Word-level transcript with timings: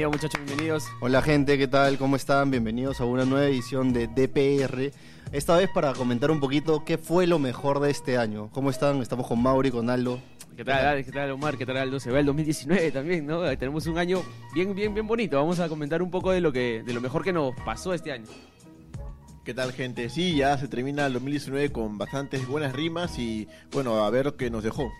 Bienvenidos 0.00 0.22
muchachos, 0.22 0.46
bienvenidos. 0.46 0.84
Hola 1.00 1.20
gente, 1.20 1.58
¿qué 1.58 1.68
tal? 1.68 1.98
¿Cómo 1.98 2.16
están? 2.16 2.50
Bienvenidos 2.50 3.02
a 3.02 3.04
una 3.04 3.26
nueva 3.26 3.44
edición 3.44 3.92
de 3.92 4.06
DPR. 4.06 4.92
Esta 5.30 5.58
vez 5.58 5.68
para 5.74 5.92
comentar 5.92 6.30
un 6.30 6.40
poquito 6.40 6.86
qué 6.86 6.96
fue 6.96 7.26
lo 7.26 7.38
mejor 7.38 7.80
de 7.80 7.90
este 7.90 8.16
año. 8.16 8.48
¿Cómo 8.54 8.70
están? 8.70 9.02
Estamos 9.02 9.26
con 9.26 9.42
Mauri, 9.42 9.70
con 9.70 9.90
Aldo. 9.90 10.18
¿Qué 10.56 10.64
tal, 10.64 10.86
Alex? 10.86 11.04
¿Qué 11.04 11.12
tal, 11.12 11.30
Omar? 11.32 11.58
¿Qué 11.58 11.66
tal, 11.66 11.76
Aldo? 11.76 12.00
Se 12.00 12.10
va 12.10 12.18
el 12.18 12.24
2019 12.24 12.92
también, 12.92 13.26
¿no? 13.26 13.42
Tenemos 13.58 13.86
un 13.88 13.98
año 13.98 14.22
bien, 14.54 14.74
bien, 14.74 14.94
bien 14.94 15.06
bonito. 15.06 15.36
Vamos 15.36 15.60
a 15.60 15.68
comentar 15.68 16.00
un 16.00 16.10
poco 16.10 16.30
de 16.30 16.40
lo 16.40 16.50
que, 16.50 16.82
de 16.82 16.94
lo 16.94 17.02
mejor 17.02 17.22
que 17.22 17.34
nos 17.34 17.54
pasó 17.56 17.92
este 17.92 18.10
año. 18.10 18.24
¿Qué 19.44 19.52
tal 19.52 19.70
gente? 19.74 20.08
Sí, 20.08 20.34
ya 20.34 20.56
se 20.56 20.66
termina 20.68 21.04
el 21.04 21.12
2019 21.12 21.72
con 21.72 21.98
bastantes 21.98 22.46
buenas 22.46 22.72
rimas 22.72 23.18
y 23.18 23.48
bueno, 23.70 24.02
a 24.02 24.08
ver 24.08 24.32
que 24.32 24.48
nos 24.48 24.64
dejó. 24.64 24.90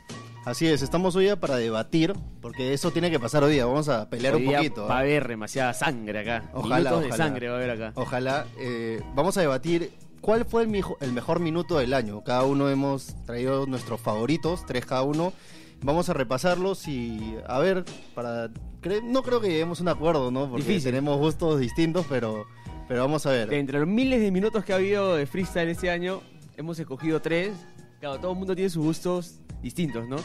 Así 0.45 0.67
es, 0.67 0.81
estamos 0.83 1.15
hoy 1.17 1.25
día 1.25 1.39
para 1.39 1.57
debatir, 1.57 2.15
porque 2.41 2.73
eso 2.73 2.91
tiene 2.91 3.11
que 3.11 3.21
pasar 3.21 3.45
hoy 3.45 3.53
día. 3.53 3.67
Vamos 3.67 3.89
a 3.91 4.09
pelear 4.09 4.35
Hoy 4.35 4.43
un 4.43 4.49
día 4.49 4.59
poquito. 4.59 4.87
Va 4.87 4.95
a 4.95 4.97
¿ah? 4.99 5.01
haber 5.01 5.29
demasiada 5.29 5.75
sangre 5.75 6.21
acá. 6.21 6.51
Ojalá, 6.55 6.77
Minutos 6.79 7.01
de 7.03 7.07
ojalá. 7.09 7.25
sangre 7.25 7.49
va 7.49 7.55
a 7.55 7.57
haber 7.59 7.71
acá. 7.71 7.93
Ojalá. 7.95 8.47
eh, 8.59 9.03
vamos 9.15 9.37
a 9.37 9.43
debatir 9.43 9.93
cuál 10.23 10.47
fue 10.47 10.63
el, 10.63 10.83
el 11.01 11.13
mejor 11.13 11.41
minuto 11.41 11.77
del 11.79 11.93
año. 11.93 12.25
Cada 12.25 12.45
uno 12.45 12.71
hemos 12.71 13.15
traído 13.27 13.67
nuestros 13.67 14.01
favoritos, 14.01 14.65
tres 14.67 14.87
cada 14.87 15.03
uno. 15.03 15.35
Vamos 15.83 16.09
a 16.09 16.15
repasarlos 16.15 16.89
y 16.89 17.37
a 17.47 17.59
ver, 17.59 17.85
para 18.15 18.49
cre- 18.83 19.03
no 19.03 19.23
creo 19.23 19.41
que 19.43 19.49
lleguemos 19.49 19.81
a 19.81 19.83
un 19.83 19.89
acuerdo, 19.89 20.31
¿no? 20.31 20.49
Porque 20.51 20.65
Difícil. 20.67 20.91
tenemos 20.91 21.19
gustos 21.19 21.61
distintos, 21.61 22.07
pero, 22.09 22.47
pero 22.89 23.03
vamos 23.03 23.25
a 23.27 23.31
ver. 23.31 23.49
De 23.49 23.59
entre 23.59 23.79
los 23.79 23.89
miles 23.89 24.21
de 24.21 24.31
minutos 24.31 24.65
que 24.65 24.73
ha 24.73 24.77
habido 24.77 25.17
de 25.17 25.27
freestyle 25.27 25.69
este 25.69 25.91
año, 25.91 26.23
hemos 26.57 26.79
escogido 26.79 27.21
tres. 27.21 27.53
Claro, 28.01 28.19
todo 28.19 28.33
el 28.33 28.39
mundo 28.39 28.55
tiene 28.55 28.71
sus 28.71 28.83
gustos 28.85 29.41
distintos, 29.63 30.09
¿no? 30.09 30.17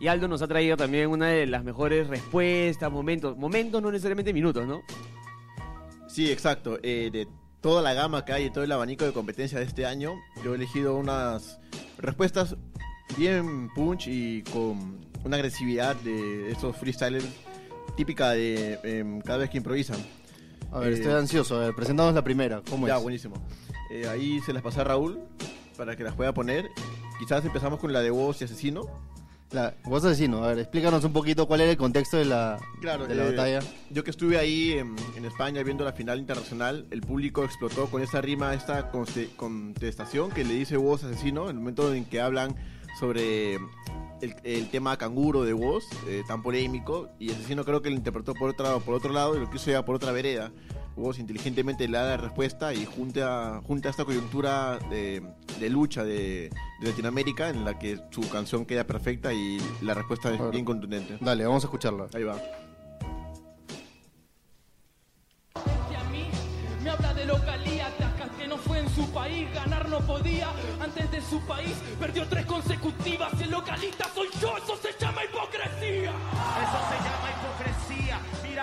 Y 0.00 0.08
Aldo 0.08 0.28
nos 0.28 0.42
ha 0.42 0.48
traído 0.48 0.76
también 0.76 1.08
una 1.08 1.28
de 1.28 1.46
las 1.46 1.64
mejores 1.64 2.08
respuestas, 2.08 2.90
momentos. 2.90 3.36
Momentos, 3.36 3.80
no 3.80 3.90
necesariamente 3.90 4.32
minutos, 4.32 4.66
¿no? 4.66 4.82
Sí, 6.08 6.30
exacto. 6.30 6.78
eh, 6.82 7.10
de 7.12 7.26
toda 7.60 7.80
la 7.82 7.94
gama 7.94 8.24
que 8.24 8.32
hay, 8.32 8.44
de 8.44 8.50
todo 8.50 8.64
el 8.64 8.72
abanico 8.72 9.04
de 9.04 9.12
competencia 9.12 9.58
de 9.58 9.64
este 9.64 9.86
año, 9.86 10.12
yo 10.44 10.52
he 10.52 10.56
elegido 10.56 10.96
unas 10.96 11.58
respuestas 11.98 12.56
bien 13.16 13.68
punch 13.74 14.06
y 14.08 14.42
con 14.42 14.98
una 15.24 15.36
agresividad 15.36 15.96
de 15.96 16.50
esos 16.50 16.76
freestylers 16.76 17.26
típica 17.96 18.32
de 18.32 18.78
em, 18.82 19.20
cada 19.22 19.38
vez 19.38 19.50
que 19.50 19.56
improvisan. 19.58 19.96
A 20.72 20.80
ver, 20.80 20.92
Eh, 20.92 20.96
estoy 20.96 21.12
ansioso. 21.12 21.56
A 21.56 21.60
ver, 21.66 21.74
presentamos 21.74 22.12
la 22.14 22.22
primera. 22.22 22.60
¿Cómo 22.68 22.86
ya, 22.86 22.96
es? 22.96 23.02
buenísimo. 23.02 23.36
Eh, 23.90 24.06
ahí 24.08 24.40
se 24.40 24.52
las 24.52 24.62
pasé 24.62 24.80
a 24.80 24.84
Raúl 24.84 25.20
para 25.76 25.96
que 25.96 26.02
las 26.04 26.14
pueda 26.14 26.34
poner. 26.34 26.66
Quizás 27.18 27.44
empezamos 27.44 27.78
con 27.80 27.92
la 27.92 28.00
de 28.00 28.10
voz 28.10 28.40
y 28.40 28.44
asesino. 28.44 28.82
La, 29.50 29.74
vos 29.84 30.04
asesino, 30.04 30.42
a 30.42 30.48
ver, 30.48 30.58
explícanos 30.58 31.04
un 31.04 31.12
poquito 31.12 31.46
cuál 31.46 31.60
era 31.60 31.70
el 31.70 31.76
contexto 31.76 32.16
de 32.16 32.24
la, 32.24 32.58
Claro, 32.80 33.06
de 33.06 33.14
la 33.14 33.24
eh, 33.26 33.30
batalla. 33.30 33.60
Yo 33.90 34.02
que 34.02 34.10
estuve 34.10 34.36
ahí 34.36 34.72
en, 34.72 34.96
en 35.16 35.24
España 35.24 35.62
viendo 35.62 35.84
la 35.84 35.92
final 35.92 36.18
internacional, 36.18 36.86
el 36.90 37.02
público 37.02 37.44
explotó 37.44 37.86
con 37.86 38.02
esta 38.02 38.20
rima, 38.20 38.52
esta 38.52 38.90
contestación 38.90 40.30
que 40.32 40.44
le 40.44 40.54
dice 40.54 40.76
Woz 40.76 41.04
asesino, 41.04 41.44
en 41.44 41.50
el 41.50 41.56
momento 41.56 41.94
en 41.94 42.04
que 42.04 42.20
hablan 42.20 42.56
sobre 42.98 43.54
el, 43.54 44.34
el 44.42 44.68
tema 44.70 44.96
canguro 44.96 45.44
de 45.44 45.54
Woz, 45.54 45.84
eh, 46.08 46.22
tan 46.26 46.42
polémico, 46.42 47.10
y 47.20 47.30
asesino 47.30 47.64
creo 47.64 47.82
que 47.82 47.90
lo 47.90 47.96
interpretó 47.96 48.34
por, 48.34 48.50
otra, 48.50 48.78
por 48.78 48.94
otro 48.94 49.12
lado 49.12 49.36
y 49.36 49.40
lo 49.40 49.50
quiso 49.50 49.66
llevar 49.66 49.84
por 49.84 49.94
otra 49.94 50.10
vereda. 50.10 50.50
Woz 50.96 51.18
inteligentemente 51.18 51.88
le 51.88 51.98
da 51.98 52.04
la 52.10 52.16
respuesta 52.16 52.72
y 52.72 52.84
junta, 52.84 53.60
junta 53.66 53.88
esta 53.88 54.04
coyuntura 54.04 54.78
de, 54.90 55.22
de 55.58 55.70
lucha 55.70 56.04
de, 56.04 56.50
de 56.80 56.88
Latinoamérica 56.88 57.48
en 57.48 57.64
la 57.64 57.76
que 57.78 57.98
su 58.10 58.28
canción 58.30 58.64
queda 58.64 58.84
perfecta 58.84 59.32
y 59.32 59.58
la 59.82 59.94
respuesta 59.94 60.32
es 60.32 60.50
bien 60.50 60.64
contundente. 60.64 61.18
Dale, 61.20 61.44
vamos 61.46 61.64
a 61.64 61.66
escucharla. 61.66 62.06
Ahí 62.14 62.22
va. 62.22 62.34
a 62.34 62.36
mí 66.10 66.28
me 66.82 66.90
habla 66.90 67.14
de 67.14 67.26
localía, 67.26 67.88
Tasca 67.98 68.28
que 68.38 68.46
no 68.46 68.56
fue 68.56 68.78
en 68.78 68.88
su 68.90 69.10
país, 69.10 69.52
ganar 69.52 69.88
no 69.88 69.98
podía, 70.00 70.48
antes 70.80 71.10
de 71.10 71.20
su 71.20 71.40
país 71.40 71.74
perdió 71.98 72.24
tres 72.28 72.46
consecutivas, 72.46 73.32
el 73.40 73.50
localista 73.50 74.08
soy 74.14 74.28
yo, 74.40 74.56
eso 74.56 74.76
se 74.76 74.92
llama 74.98 75.24
hipocresía. 75.24 76.10
Eso 76.10 76.78
se 76.90 76.96
llama. 77.04 77.23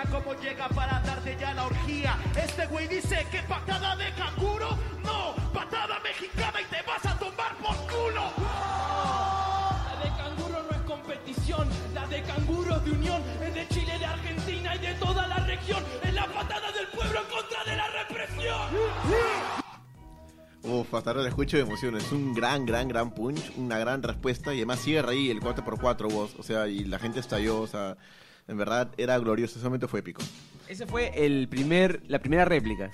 Mira 0.04 0.18
cómo 0.18 0.34
llega 0.40 0.68
para 0.68 1.00
darte 1.00 1.36
ya 1.38 1.54
la 1.54 1.66
orgía. 1.66 2.16
Este 2.36 2.66
güey 2.66 2.88
dice 2.88 3.26
que 3.30 3.42
patada 3.42 3.94
de 3.96 4.10
canguro. 4.12 4.76
No, 5.04 5.34
patada 5.52 6.00
mexicana 6.00 6.60
y 6.60 6.64
te 6.64 6.82
vas 6.82 7.04
a 7.06 7.18
tomar 7.18 7.56
por 7.58 7.76
culo. 7.86 8.32
La 8.38 10.00
de 10.02 10.10
canguro 10.16 10.62
no 10.62 10.76
es 10.76 10.82
competición, 10.82 11.68
la 11.94 12.06
de 12.06 12.22
canguro 12.22 12.76
es 12.76 12.84
de 12.84 12.90
unión, 12.90 13.22
es 13.42 13.54
de 13.54 13.68
Chile, 13.68 13.98
de 13.98 14.06
Argentina 14.06 14.74
y 14.74 14.78
de 14.78 14.94
toda 14.94 15.26
la 15.26 15.36
región, 15.36 15.84
es 16.02 16.14
la 16.14 16.26
patada 16.26 16.72
del 16.72 16.86
pueblo 16.88 17.20
en 17.20 17.26
contra 17.26 17.64
de 17.64 17.76
la 17.76 17.88
represión. 17.88 18.68
Uf, 20.64 20.94
hasta 20.94 21.10
ahora 21.10 21.22
le 21.22 21.28
escucho 21.28 21.56
de 21.56 21.64
emoción. 21.64 21.96
Es 21.96 22.10
un 22.12 22.34
gran, 22.34 22.64
gran, 22.66 22.88
gran 22.88 23.12
punch, 23.12 23.52
una 23.56 23.78
gran 23.78 24.02
respuesta 24.02 24.54
y 24.54 24.58
además 24.58 24.80
cierra 24.80 25.10
ahí 25.10 25.30
el 25.30 25.40
4x4 25.40 26.12
voz. 26.12 26.34
O 26.38 26.42
sea, 26.42 26.68
y 26.68 26.84
la 26.84 26.98
gente 26.98 27.20
estalló, 27.20 27.60
o 27.60 27.66
sea, 27.66 27.96
en 28.48 28.56
verdad 28.56 28.90
era 28.96 29.18
glorioso, 29.18 29.58
ese 29.58 29.64
momento 29.66 29.88
fue 29.88 30.00
épico. 30.00 30.22
Ese 30.68 30.86
fue 30.86 31.12
el 31.14 31.48
primer, 31.48 32.02
la 32.08 32.18
primera 32.18 32.44
réplica. 32.44 32.90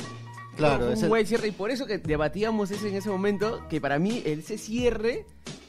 Claro, 0.57 0.91
un 0.93 0.99
el- 1.03 1.09
buen 1.09 1.27
cierre 1.27 1.49
y 1.49 1.53
por 1.53 1.71
eso 1.71 1.87
que 1.87 1.99
debatíamos 1.99 2.71
ese 2.71 2.89
en 2.89 2.97
ese 2.97 3.09
momento, 3.11 3.67
que 3.69 3.81
para 3.81 3.99
mí 3.99 4.23
ese 4.25 4.59
cierre, 4.59 5.25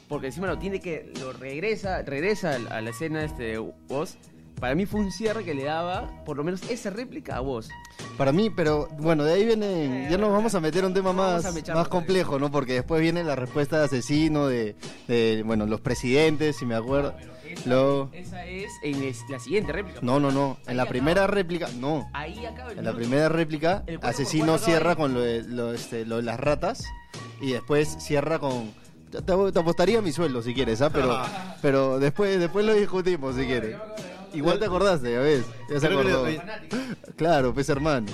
porque 0.08 0.28
encima 0.28 0.48
lo 0.48 0.58
tiene 0.58 0.80
que, 0.80 1.12
lo 1.20 1.32
regresa, 1.32 2.02
regresa 2.02 2.56
a 2.70 2.80
la 2.80 2.90
escena 2.90 3.22
este 3.24 3.58
voz, 3.58 4.16
para 4.58 4.74
mí 4.74 4.84
fue 4.86 5.00
un 5.00 5.10
cierre 5.12 5.44
que 5.44 5.54
le 5.54 5.64
daba 5.64 6.10
por 6.24 6.36
lo 6.36 6.44
menos 6.44 6.68
esa 6.68 6.90
réplica 6.90 7.36
a 7.36 7.40
vos. 7.40 7.70
Para 8.18 8.32
mí, 8.32 8.50
pero 8.50 8.88
bueno, 8.98 9.24
de 9.24 9.32
ahí 9.34 9.46
viene, 9.46 10.08
ya 10.10 10.18
nos 10.18 10.30
vamos 10.32 10.54
a 10.54 10.60
meter 10.60 10.84
a 10.84 10.88
un 10.88 10.94
tema 10.94 11.12
más, 11.12 11.44
más 11.72 11.88
complejo, 11.88 12.38
¿no? 12.38 12.50
Porque 12.50 12.74
después 12.74 13.00
viene 13.00 13.22
la 13.24 13.36
respuesta 13.36 13.78
de 13.78 13.84
asesino, 13.84 14.48
de, 14.48 14.74
de, 15.08 15.42
bueno, 15.46 15.64
los 15.66 15.80
presidentes, 15.80 16.56
si 16.56 16.66
me 16.66 16.74
acuerdo. 16.74 17.14
Esa, 18.12 18.46
es 18.46 18.70
en 18.82 19.02
es- 19.02 19.24
la 19.28 19.38
siguiente 19.38 19.72
réplica. 19.72 20.00
no, 20.02 20.18
no, 20.20 20.30
no, 20.30 20.56
Ahí 20.66 20.70
en 20.72 20.76
la 20.76 20.82
acaba. 20.84 20.90
primera 20.90 21.26
réplica, 21.26 21.68
no. 21.78 22.08
Ahí 22.12 22.44
acaba 22.46 22.72
el 22.72 22.78
En 22.78 22.84
la 22.84 22.92
primera 22.94 23.28
réplica, 23.28 23.82
El 23.86 23.98
asesino 24.02 24.58
cierra 24.58 24.96
con 24.96 25.14
lo 25.14 25.20
de, 25.20 25.42
lo, 25.42 25.72
este, 25.72 26.04
lo 26.06 26.16
de 26.16 26.22
las 26.22 26.38
ratas 26.40 26.84
y 27.40 27.52
después 27.52 27.88
cierra 28.00 28.38
con... 28.38 28.72
Te, 29.10 29.20
te 29.22 29.32
apostaría 29.58 30.00
mi 30.00 30.12
sueldo 30.12 30.40
si 30.42 30.54
quieres, 30.54 30.80
¿ah? 30.82 30.90
Pero, 30.90 31.20
pero 31.62 31.98
después, 31.98 32.38
después 32.38 32.64
lo 32.64 32.74
discutimos 32.74 33.34
si 33.34 33.44
quieres. 33.46 33.76
Igual 34.32 34.60
te 34.60 34.66
acordaste, 34.66 35.10
ya 35.12 35.18
ves. 35.18 35.44
Ya 35.68 35.80
se 35.80 35.86
acordó. 35.88 36.24
Claro, 37.16 37.52
pues 37.52 37.68
hermano. 37.68 38.06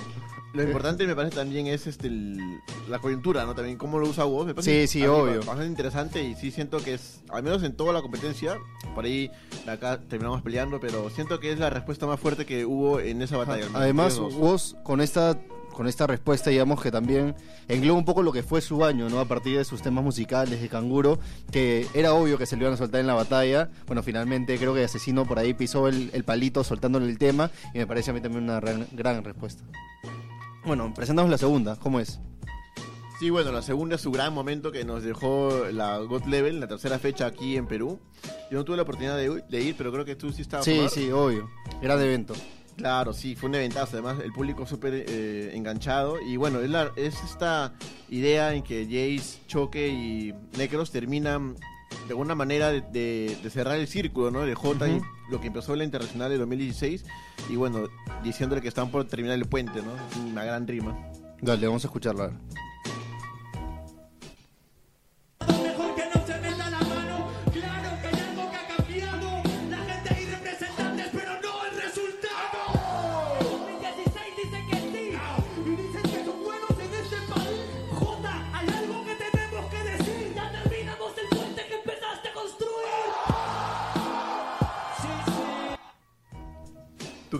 Lo 0.53 0.63
importante 0.63 1.05
me 1.05 1.15
parece 1.15 1.35
también 1.35 1.67
es 1.67 1.85
este 1.87 2.07
el- 2.07 2.59
la 2.89 2.99
coyuntura, 2.99 3.45
¿no? 3.45 3.53
También 3.53 3.77
cómo 3.77 3.99
lo 3.99 4.07
usa 4.09 4.23
vos. 4.23 4.45
Me 4.45 4.55
parece 4.55 4.87
Sí, 4.87 4.99
sí, 4.99 5.05
obvio. 5.05 5.39
Bastante 5.39 5.65
interesante 5.67 6.23
y 6.23 6.35
sí 6.35 6.51
siento 6.51 6.79
que 6.79 6.95
es, 6.95 7.21
al 7.29 7.43
menos 7.43 7.61
en 7.63 7.73
toda 7.73 7.93
la 7.93 8.01
competencia, 8.01 8.57
por 8.95 9.05
ahí 9.05 9.29
acá 9.67 9.99
terminamos 9.99 10.41
peleando, 10.41 10.79
pero 10.79 11.09
siento 11.09 11.39
que 11.39 11.51
es 11.51 11.59
la 11.59 11.69
respuesta 11.69 12.07
más 12.07 12.19
fuerte 12.19 12.45
que 12.45 12.65
hubo 12.65 12.99
en 12.99 13.21
esa 13.21 13.37
batalla. 13.37 13.65
al 13.65 13.69
menos, 13.69 13.81
Además, 13.81 14.19
vos 14.19 14.75
con 14.83 15.01
esta 15.01 15.37
con 15.73 15.85
esta 15.87 16.07
respuesta, 16.07 16.49
digamos 16.49 16.81
que 16.81 16.89
también 16.89 17.35
engloba 17.67 17.99
un 17.99 18.05
poco 18.05 18.23
lo 18.23 18.31
que 18.31 18.41
fue 18.41 18.61
su 18.61 18.83
año, 18.83 19.09
¿no? 19.09 19.19
A 19.19 19.25
partir 19.25 19.55
de 19.59 19.63
sus 19.63 19.79
temas 19.83 20.03
musicales 20.03 20.59
de 20.59 20.69
Canguro, 20.69 21.19
que 21.51 21.85
era 21.93 22.13
obvio 22.13 22.39
que 22.39 22.47
se 22.47 22.55
lo 22.55 22.63
iban 22.63 22.73
a 22.73 22.77
soltar 22.77 22.99
en 22.99 23.05
la 23.05 23.13
batalla. 23.13 23.69
Bueno, 23.85 24.01
finalmente 24.01 24.57
creo 24.57 24.73
que 24.73 24.83
Asesino 24.83 25.27
por 25.27 25.37
ahí 25.37 25.53
pisó 25.53 25.87
el, 25.87 26.09
el 26.13 26.23
palito 26.23 26.63
soltándole 26.63 27.05
el 27.05 27.19
tema 27.19 27.51
y 27.75 27.77
me 27.77 27.85
parece 27.85 28.09
a 28.09 28.13
mí 28.15 28.21
también 28.21 28.45
una 28.45 28.59
gran, 28.59 28.87
gran 28.93 29.23
respuesta. 29.23 29.63
Bueno, 30.67 30.93
presentamos 30.93 31.31
la 31.31 31.37
segunda, 31.37 31.75
¿cómo 31.77 31.99
es? 31.99 32.19
Sí, 33.19 33.29
bueno, 33.31 33.51
la 33.51 33.61
segunda 33.63 33.95
es 33.95 34.01
su 34.01 34.11
gran 34.11 34.33
momento 34.33 34.71
que 34.71 34.83
nos 34.83 35.01
dejó 35.01 35.65
la 35.71 35.97
God 35.97 36.25
Level, 36.25 36.59
la 36.59 36.67
tercera 36.67 36.99
fecha 36.99 37.25
aquí 37.25 37.57
en 37.57 37.65
Perú. 37.65 37.99
Yo 38.51 38.57
no 38.59 38.65
tuve 38.65 38.75
la 38.77 38.83
oportunidad 38.83 39.17
de, 39.17 39.41
de 39.49 39.61
ir, 39.61 39.75
pero 39.77 39.91
creo 39.91 40.05
que 40.05 40.15
tú 40.15 40.31
sí 40.31 40.41
estabas. 40.43 40.65
Sí, 40.65 40.79
sí, 40.91 41.09
obvio. 41.11 41.49
Gran 41.81 41.99
evento. 42.01 42.35
Claro, 42.75 43.13
sí, 43.13 43.35
fue 43.35 43.49
un 43.49 43.55
eventazo. 43.55 43.93
Además, 43.97 44.17
el 44.23 44.31
público 44.33 44.67
súper 44.67 45.05
eh, 45.07 45.51
enganchado. 45.55 46.21
Y 46.21 46.37
bueno, 46.37 46.59
es, 46.59 46.69
la- 46.69 46.91
es 46.95 47.15
esta 47.23 47.73
idea 48.09 48.53
en 48.53 48.61
que 48.61 48.83
Jace, 48.85 49.39
Choque 49.47 49.87
y 49.87 50.33
Necros 50.57 50.91
terminan 50.91 51.55
de 52.05 52.09
alguna 52.13 52.35
manera 52.35 52.69
de, 52.71 52.81
de- 52.81 53.37
de 53.41 53.49
cerrar 53.49 53.77
el 53.77 53.87
círculo, 53.87 54.31
¿no? 54.31 54.41
De 54.41 54.55
J 54.55 54.87
y 54.87 54.95
Ujú. 54.97 55.05
lo 55.29 55.41
que 55.41 55.47
empezó 55.47 55.75
la 55.75 55.83
Internacional 55.83 56.29
de 56.29 56.37
2016. 56.37 57.03
Y 57.49 57.55
bueno, 57.55 57.87
diciéndole 58.23 58.61
que 58.61 58.67
están 58.67 58.91
por 58.91 59.05
terminar 59.05 59.35
el 59.37 59.45
puente, 59.45 59.81
¿no? 59.81 59.91
Una 60.29 60.43
gran 60.43 60.67
rima. 60.67 60.97
Dale, 61.41 61.67
vamos 61.67 61.83
a 61.83 61.87
escucharla. 61.87 62.31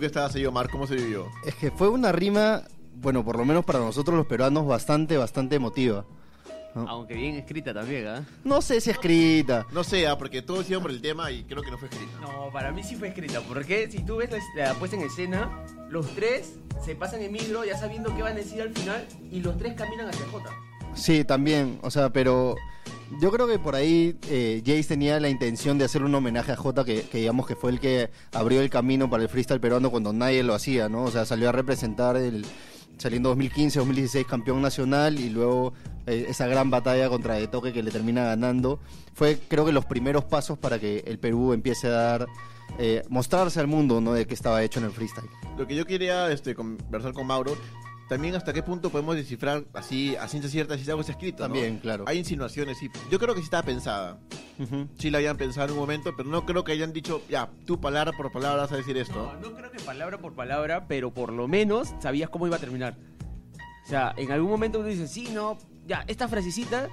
Estabas 0.08 0.34
ahí, 0.34 0.44
Omar, 0.46 0.68
¿cómo 0.68 0.86
se 0.86 0.96
vivió? 0.96 1.28
Es 1.44 1.54
que 1.54 1.70
fue 1.70 1.88
una 1.88 2.12
rima, 2.12 2.64
bueno, 2.96 3.24
por 3.24 3.36
lo 3.36 3.44
menos 3.44 3.64
para 3.64 3.78
nosotros 3.78 4.16
los 4.16 4.26
peruanos, 4.26 4.66
bastante, 4.66 5.16
bastante 5.16 5.56
emotiva. 5.56 6.04
Aunque 6.74 7.14
bien 7.14 7.34
escrita 7.34 7.74
también, 7.74 8.06
¿ah? 8.06 8.24
No 8.44 8.62
sé 8.62 8.80
si 8.80 8.90
escrita. 8.90 9.66
No 9.72 9.82
sé, 9.82 10.06
ah, 10.06 10.16
porque 10.16 10.42
todos 10.42 10.60
hicieron 10.60 10.82
por 10.82 10.90
el 10.90 11.00
tema 11.00 11.30
y 11.30 11.44
creo 11.44 11.62
que 11.62 11.70
no 11.70 11.78
fue 11.78 11.88
escrito. 11.88 12.20
No, 12.20 12.50
para 12.52 12.70
mí 12.70 12.84
sí 12.84 12.94
fue 12.94 13.08
escrita, 13.08 13.40
porque 13.40 13.90
si 13.90 14.04
tú 14.04 14.16
ves 14.16 14.30
la, 14.30 14.68
la 14.68 14.74
puesta 14.74 14.96
en 14.96 15.02
escena, 15.02 15.64
los 15.88 16.06
tres 16.14 16.58
se 16.84 16.94
pasan 16.94 17.22
en 17.22 17.32
micro 17.32 17.64
ya 17.64 17.76
sabiendo 17.76 18.14
qué 18.14 18.22
van 18.22 18.32
a 18.32 18.36
decir 18.36 18.62
al 18.62 18.70
final 18.70 19.06
y 19.32 19.40
los 19.40 19.56
tres 19.58 19.74
caminan 19.74 20.08
hacia 20.08 20.26
J. 20.26 20.50
Sí, 20.94 21.24
también, 21.24 21.78
o 21.82 21.90
sea, 21.90 22.10
pero 22.10 22.54
yo 23.20 23.30
creo 23.30 23.46
que 23.46 23.58
por 23.58 23.74
ahí 23.74 24.16
eh, 24.28 24.62
Jace 24.64 24.84
tenía 24.84 25.18
la 25.20 25.28
intención 25.28 25.78
de 25.78 25.84
hacer 25.84 26.02
un 26.02 26.14
homenaje 26.14 26.52
a 26.52 26.56
Jota, 26.56 26.84
que, 26.84 27.04
digamos 27.12 27.46
que 27.46 27.56
fue 27.56 27.70
el 27.70 27.80
que 27.80 28.10
abrió 28.32 28.60
el 28.60 28.70
camino 28.70 29.08
para 29.08 29.22
el 29.22 29.28
freestyle 29.28 29.60
peruano 29.60 29.90
cuando 29.90 30.12
nadie 30.12 30.42
lo 30.42 30.54
hacía, 30.54 30.88
¿no? 30.88 31.04
O 31.04 31.10
sea, 31.10 31.24
salió 31.24 31.48
a 31.48 31.52
representar 31.52 32.16
el 32.16 32.44
saliendo 32.98 33.28
2015, 33.30 33.78
2016 33.78 34.26
campeón 34.26 34.60
nacional 34.60 35.20
y 35.20 35.30
luego 35.30 35.72
eh, 36.06 36.26
esa 36.28 36.46
gran 36.46 36.70
batalla 36.70 37.08
contra 37.08 37.34
De 37.34 37.46
Toque 37.46 37.72
que 37.72 37.82
le 37.82 37.90
termina 37.90 38.24
ganando. 38.24 38.80
Fue 39.14 39.38
creo 39.48 39.64
que 39.64 39.72
los 39.72 39.84
primeros 39.84 40.24
pasos 40.24 40.58
para 40.58 40.78
que 40.78 41.04
el 41.06 41.18
Perú 41.18 41.52
empiece 41.52 41.86
a 41.86 41.90
dar, 41.90 42.26
eh, 42.78 43.02
mostrarse 43.08 43.60
al 43.60 43.68
mundo, 43.68 44.00
¿no? 44.00 44.12
De 44.12 44.26
qué 44.26 44.34
estaba 44.34 44.62
hecho 44.62 44.80
en 44.80 44.86
el 44.86 44.92
freestyle. 44.92 45.30
Lo 45.56 45.66
que 45.66 45.74
yo 45.74 45.86
quería 45.86 46.30
este, 46.30 46.54
conversar 46.54 47.12
con 47.12 47.26
Mauro, 47.26 47.56
también 48.08 48.34
hasta 48.34 48.52
qué 48.52 48.62
punto 48.62 48.90
podemos 48.90 49.16
descifrar 49.16 49.64
así 49.74 50.16
a 50.16 50.26
ciencia 50.28 50.50
cierta 50.50 50.76
si 50.78 50.88
algo 50.88 51.00
está 51.02 51.12
escrito. 51.12 51.42
¿no? 51.46 51.54
También, 51.54 51.78
claro. 51.78 52.04
Hay 52.06 52.18
insinuaciones, 52.18 52.78
sí. 52.78 52.88
Yo 53.10 53.18
creo 53.18 53.34
que 53.34 53.40
sí 53.40 53.44
estaba 53.44 53.62
pensada. 53.62 54.18
Ujú. 54.58 54.88
Sí 54.98 55.10
la 55.10 55.18
habían 55.18 55.36
pensado 55.36 55.66
en 55.68 55.72
un 55.74 55.78
momento, 55.78 56.14
pero 56.16 56.28
no 56.28 56.44
creo 56.46 56.64
que 56.64 56.72
hayan 56.72 56.92
dicho, 56.92 57.22
ya, 57.28 57.48
tú 57.66 57.80
palabra 57.80 58.12
por 58.12 58.32
palabra 58.32 58.62
vas 58.62 58.72
a 58.72 58.76
decir 58.76 58.96
esto. 58.96 59.32
No, 59.40 59.50
no 59.50 59.54
creo 59.56 59.70
que 59.70 59.78
palabra 59.80 60.18
por 60.18 60.34
palabra, 60.34 60.86
pero 60.88 61.12
por 61.12 61.32
lo 61.32 61.46
menos 61.48 61.94
sabías 62.00 62.30
cómo 62.30 62.46
iba 62.46 62.56
a 62.56 62.60
terminar. 62.60 62.96
O 63.84 63.88
sea, 63.88 64.14
en 64.16 64.32
algún 64.32 64.50
momento 64.50 64.80
uno 64.80 64.88
dice, 64.88 65.06
sí, 65.08 65.28
no, 65.32 65.56
ya, 65.86 66.04
esta 66.08 66.28
frasecita, 66.28 66.88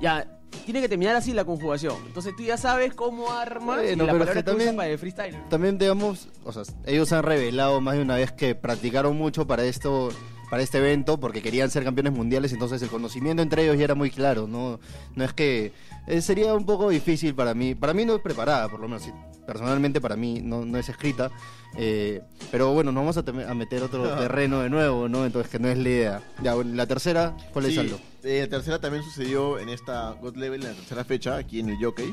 ya, 0.00 0.38
tiene 0.64 0.80
que 0.80 0.88
terminar 0.88 1.16
así 1.16 1.32
la 1.32 1.44
conjugación. 1.44 1.96
Entonces 2.06 2.34
tú 2.36 2.42
ya 2.42 2.56
sabes 2.56 2.94
cómo 2.94 3.30
armas 3.32 3.76
Bueno, 3.78 4.04
la 4.04 4.12
pero 4.12 4.18
palabra 4.24 4.24
es 4.32 4.36
que 4.36 4.42
también- 4.42 4.76
para 4.76 4.88
el 4.88 4.98
freestyle. 4.98 5.36
También, 5.48 5.78
digamos, 5.78 6.28
o 6.44 6.52
sea, 6.52 6.62
ellos 6.84 7.12
han 7.12 7.22
revelado 7.22 7.80
más 7.80 7.94
de 7.96 8.02
una 8.02 8.16
vez 8.16 8.32
que 8.32 8.54
practicaron 8.54 9.16
mucho 9.16 9.46
para 9.46 9.64
esto, 9.64 10.10
para 10.52 10.62
este 10.62 10.76
evento, 10.76 11.18
porque 11.18 11.40
querían 11.40 11.70
ser 11.70 11.82
campeones 11.82 12.12
mundiales, 12.12 12.52
entonces 12.52 12.82
el 12.82 12.90
conocimiento 12.90 13.42
entre 13.42 13.62
ellos 13.62 13.78
ya 13.78 13.84
era 13.84 13.94
muy 13.94 14.10
claro, 14.10 14.46
¿no? 14.46 14.80
No 15.16 15.24
es 15.24 15.32
que 15.32 15.72
eh, 16.06 16.20
sería 16.20 16.52
un 16.52 16.66
poco 16.66 16.90
difícil 16.90 17.34
para 17.34 17.54
mí, 17.54 17.74
para 17.74 17.94
mí 17.94 18.04
no 18.04 18.16
es 18.16 18.20
preparada, 18.20 18.68
por 18.68 18.78
lo 18.78 18.86
menos, 18.86 19.08
personalmente 19.46 19.98
para 19.98 20.14
mí 20.14 20.42
no, 20.42 20.66
no 20.66 20.76
es 20.76 20.90
escrita, 20.90 21.30
eh, 21.78 22.20
pero 22.50 22.74
bueno, 22.74 22.92
nos 22.92 23.02
vamos 23.02 23.16
a, 23.48 23.54
meter 23.54 23.82
otro 23.82 24.06
terreno 24.18 24.60
de 24.60 24.68
nuevo, 24.68 25.08
¿no? 25.08 25.24
Entonces 25.24 25.50
que 25.50 25.58
no 25.58 25.68
es 25.68 25.78
la 25.78 25.88
idea. 25.88 26.22
Ya, 26.42 26.52
bueno, 26.52 26.74
la 26.74 26.86
tercera, 26.86 27.34
¿cuál 27.54 27.64
es 27.64 27.72
Sí, 27.72 27.90
eh, 28.24 28.42
la 28.42 28.48
tercera 28.50 28.78
también 28.78 29.02
sucedió 29.04 29.58
en 29.58 29.70
esta 29.70 30.10
God 30.20 30.36
Level, 30.36 30.60
en 30.64 30.68
la 30.68 30.74
tercera 30.74 31.02
fecha, 31.02 31.38
aquí 31.38 31.60
en 31.60 31.70
el 31.70 31.82
Jockey. 31.82 32.12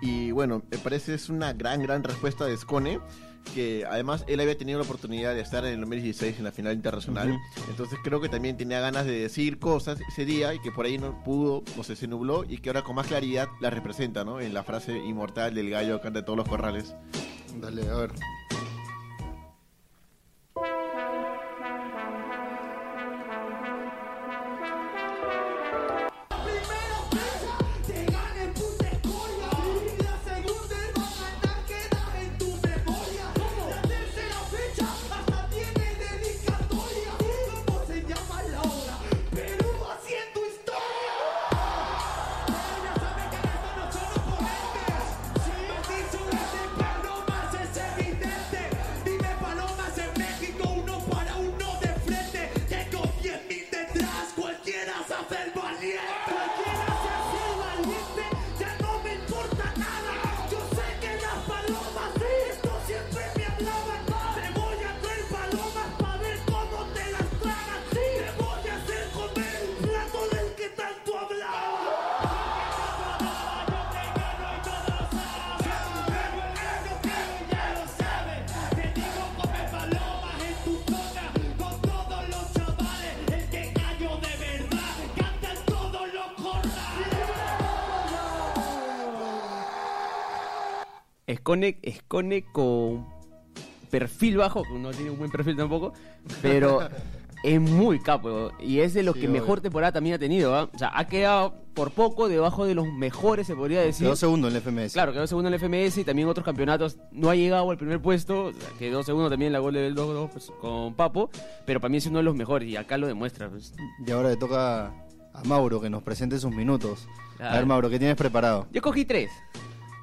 Y 0.00 0.30
bueno, 0.30 0.62
me 0.70 0.78
parece 0.78 1.14
es 1.14 1.28
una 1.28 1.54
gran, 1.54 1.82
gran 1.82 2.04
respuesta 2.04 2.46
de 2.46 2.56
Scone, 2.56 3.00
que 3.54 3.84
además 3.84 4.24
él 4.28 4.40
había 4.40 4.56
tenido 4.56 4.78
la 4.78 4.84
oportunidad 4.84 5.34
de 5.34 5.40
estar 5.40 5.64
en 5.64 5.74
el 5.74 5.80
2016 5.80 6.38
en 6.38 6.44
la 6.44 6.52
final 6.52 6.74
internacional. 6.74 7.38
Entonces 7.68 7.98
creo 8.02 8.20
que 8.20 8.28
también 8.28 8.56
tenía 8.56 8.80
ganas 8.80 9.06
de 9.06 9.18
decir 9.18 9.58
cosas 9.58 9.98
ese 10.08 10.24
día 10.24 10.54
y 10.54 10.60
que 10.60 10.70
por 10.70 10.86
ahí 10.86 10.98
no 10.98 11.22
pudo, 11.24 11.64
o 11.76 11.84
sea, 11.84 11.96
se 11.96 12.06
nubló 12.06 12.44
y 12.48 12.58
que 12.58 12.70
ahora 12.70 12.82
con 12.82 12.96
más 12.96 13.06
claridad 13.06 13.48
la 13.60 13.70
representa, 13.70 14.24
¿no? 14.24 14.40
En 14.40 14.54
la 14.54 14.62
frase 14.62 14.96
inmortal 14.98 15.54
del 15.54 15.70
gallo 15.70 16.00
canta 16.00 16.24
todos 16.24 16.36
los 16.36 16.48
corrales. 16.48 16.94
Dale, 17.60 17.88
a 17.88 17.94
ver. 17.94 18.12
Escone, 91.54 91.78
Escone 91.82 92.44
con 92.52 93.06
perfil 93.90 94.36
bajo, 94.36 94.62
no 94.78 94.90
tiene 94.92 95.10
un 95.10 95.18
buen 95.18 95.30
perfil 95.30 95.56
tampoco, 95.56 95.92
pero 96.42 96.80
es 97.42 97.60
muy 97.60 97.98
capo 98.00 98.52
y 98.60 98.80
es 98.80 98.94
de 98.94 99.02
los 99.02 99.14
Sí, 99.14 99.22
que 99.22 99.26
obvio. 99.28 99.40
mejor 99.40 99.60
temporada 99.60 99.92
también 99.92 100.14
ha 100.14 100.18
tenido. 100.18 100.54
¿ah? 100.54 100.68
O 100.72 100.78
sea, 100.78 100.92
ha 100.94 101.06
quedado 101.06 101.54
por 101.74 101.90
poco 101.92 102.28
debajo 102.28 102.66
de 102.66 102.74
los 102.74 102.86
mejores, 102.92 103.46
se 103.46 103.56
podría 103.56 103.80
decir. 103.80 104.06
Quedó 104.06 104.14
segundo 104.16 104.48
en 104.48 104.54
el 104.56 104.62
FMS. 104.62 104.92
Claro, 104.92 105.12
quedó 105.12 105.26
segundo 105.26 105.48
en 105.48 105.54
el 105.54 105.60
FMS 105.60 105.98
y 105.98 106.04
también 106.04 106.28
otros 106.28 106.44
campeonatos. 106.44 106.98
No 107.10 107.30
ha 107.30 107.34
llegado 107.34 107.68
al 107.70 107.78
primer 107.78 108.00
puesto, 108.00 108.44
o 108.46 108.52
sea, 108.52 108.70
quedó 108.78 109.02
segundo 109.02 109.28
también 109.30 109.48
en 109.48 109.52
la 109.54 109.58
gol 109.60 109.74
del 109.74 109.94
2 109.94 110.30
pues, 110.30 110.52
con 110.60 110.94
Papo, 110.94 111.30
pero 111.66 111.80
para 111.80 111.90
mí 111.90 111.96
es 111.96 112.06
uno 112.06 112.18
de 112.18 112.24
los 112.24 112.34
mejores 112.36 112.68
y 112.68 112.76
acá 112.76 112.96
lo 112.98 113.06
demuestra. 113.08 113.48
pues. 113.48 113.72
Y 114.06 114.10
ahora 114.12 114.28
le 114.28 114.36
toca 114.36 114.86
a 115.32 115.44
Mauro 115.44 115.80
que 115.80 115.90
nos 115.90 116.02
presente 116.02 116.38
sus 116.38 116.54
minutos. 116.54 117.08
A 117.34 117.36
Claro. 117.38 117.56
ver, 117.56 117.66
Mauro, 117.66 117.88
¿qué 117.90 117.98
tienes 117.98 118.16
preparado? 118.16 118.66
Yo 118.70 118.82
cogí 118.82 119.04
tres. 119.06 119.30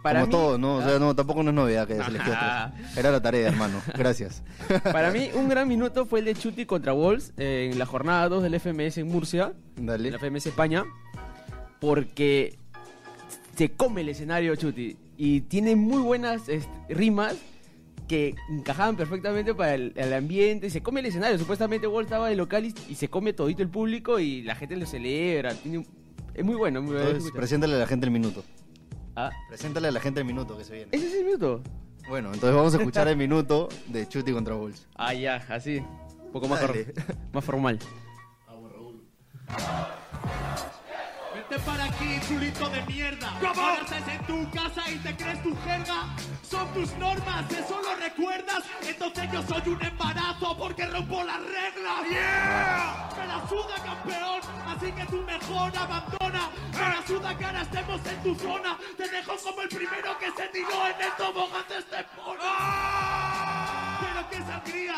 Para 0.08 0.22
Como 0.22 0.26
mí, 0.28 0.32
todo, 0.32 0.58
¿no? 0.58 0.76
O 0.78 0.82
sea, 0.84 1.00
no, 1.00 1.16
tampoco 1.16 1.44
no 1.44 1.50
es 1.50 1.56
novedad 1.56 1.88
que 1.88 1.94
elegido 1.96 2.36
tres. 2.38 2.98
Era 2.98 3.12
la 3.12 3.22
tarea, 3.22 3.48
hermano. 3.48 3.82
Gracias. 3.98 4.42
Para 4.84 5.12
mí, 5.12 5.30
un 5.34 5.50
gran 5.50 5.68
minuto 5.68 6.06
fue 6.06 6.20
el 6.20 6.26
de 6.26 6.36
Chuti 6.36 6.66
contra 6.66 6.94
Wolves 6.94 7.34
en 7.38 7.78
la 7.78 7.86
jornada 7.86 8.30
2 8.30 8.44
del 8.44 8.60
FMS 8.60 8.98
en 9.00 9.08
Murcia, 9.08 9.54
Dale. 9.76 10.08
en 10.08 10.14
la 10.14 10.20
FMS 10.20 10.48
España, 10.48 10.84
porque 11.80 12.58
se 13.56 13.70
come 13.72 14.02
el 14.02 14.10
escenario 14.10 14.56
Chuti 14.56 14.98
y 15.18 15.42
tiene 15.42 15.76
muy 15.76 16.02
buenas 16.02 16.44
rimas 16.90 17.36
que 18.08 18.36
encajaban 18.50 18.96
perfectamente 18.96 19.54
para 19.54 19.74
el, 19.76 19.92
el 19.96 20.14
ambiente 20.14 20.70
se 20.70 20.82
come 20.82 21.02
el 21.02 21.08
escenario. 21.08 21.38
Supuestamente 21.38 21.88
Wolves 21.88 22.06
estaba 22.08 22.30
de 22.30 22.36
local 22.36 22.66
y, 22.66 22.74
y 22.90 22.96
se 22.96 23.10
come 23.10 23.34
todito 23.34 23.62
el 23.64 23.70
público 23.70 24.20
y 24.20 24.44
la 24.44 24.56
gente 24.56 24.78
lo 24.78 24.86
celebra. 24.86 25.54
Tiene 25.56 25.86
es 26.34 26.46
muy 26.46 26.56
bueno. 26.56 26.80
Entonces, 26.80 27.24
muy- 27.24 27.32
preséntale 27.32 27.76
a 27.76 27.80
la 27.80 27.88
gente 27.88 28.06
el 28.06 28.12
minuto. 28.12 28.44
Ah, 29.20 29.32
Preséntale 29.48 29.88
a 29.88 29.92
la 29.92 30.00
gente 30.00 30.20
el 30.20 30.28
minuto 30.28 30.56
que 30.56 30.64
se 30.64 30.74
viene. 30.76 30.90
¿Ese 30.92 31.08
es 31.08 31.14
el 31.16 31.26
minuto? 31.26 31.62
Bueno, 32.08 32.28
entonces 32.32 32.56
vamos 32.56 32.74
a 32.76 32.78
escuchar 32.78 33.08
el 33.08 33.18
minuto 33.18 33.68
de 33.88 34.08
Chuti 34.08 34.32
contra 34.32 34.54
Bulls. 34.54 34.86
Ah, 34.96 35.12
ya, 35.16 35.44
así. 35.50 35.78
Un 35.80 36.32
poco 36.32 36.48
más, 36.48 36.62
for- 36.62 36.94
más 37.34 37.44
formal. 37.44 37.80
Vente 41.58 41.66
para 41.66 41.86
aquí, 41.86 42.20
chulito 42.28 42.70
de 42.70 42.82
mierda. 42.84 43.30
Ahora 43.40 43.82
estás 43.82 44.08
en 44.08 44.26
tu 44.26 44.50
casa 44.52 44.90
y 44.90 44.98
te 44.98 45.16
crees 45.16 45.42
tu 45.44 45.56
jerga. 45.64 46.06
Son 46.50 46.74
tus 46.74 46.92
normas, 46.98 47.52
eso 47.52 47.82
lo 47.82 47.96
recuerdas. 47.96 48.64
Entonces 48.82 49.32
yo 49.32 49.42
soy 49.44 49.74
un 49.74 49.84
embarazo 49.84 50.58
porque 50.58 50.86
rompo 50.86 51.24
las 51.24 51.40
reglas. 51.42 52.10
¡Yeah! 52.10 53.10
Me 53.18 53.28
la 53.28 53.48
suda, 53.48 53.76
campeón. 53.84 54.42
Así 54.68 54.92
que 54.92 55.06
tú 55.06 55.22
mejor 55.24 55.78
abandona. 55.78 56.50
Me 56.74 56.80
la 56.80 57.04
suda 57.08 57.38
que 57.38 57.46
ahora 57.46 57.62
estemos 57.62 58.06
en 58.06 58.24
tu 58.24 58.36
zona. 58.36 58.78
Te 58.96 59.10
dejo 59.10 59.36
como 59.44 59.62
el 59.62 59.70
primero 59.70 60.18
que 60.20 60.32
se 60.32 60.48
tiró 60.50 60.88
en 60.88 61.02
el 61.02 61.14
tobogán 61.18 61.68
de 61.70 61.78
este 61.78 62.04
polo. 62.16 62.97
Pero 64.00 64.30
qué 64.30 64.38
sangría. 64.38 64.98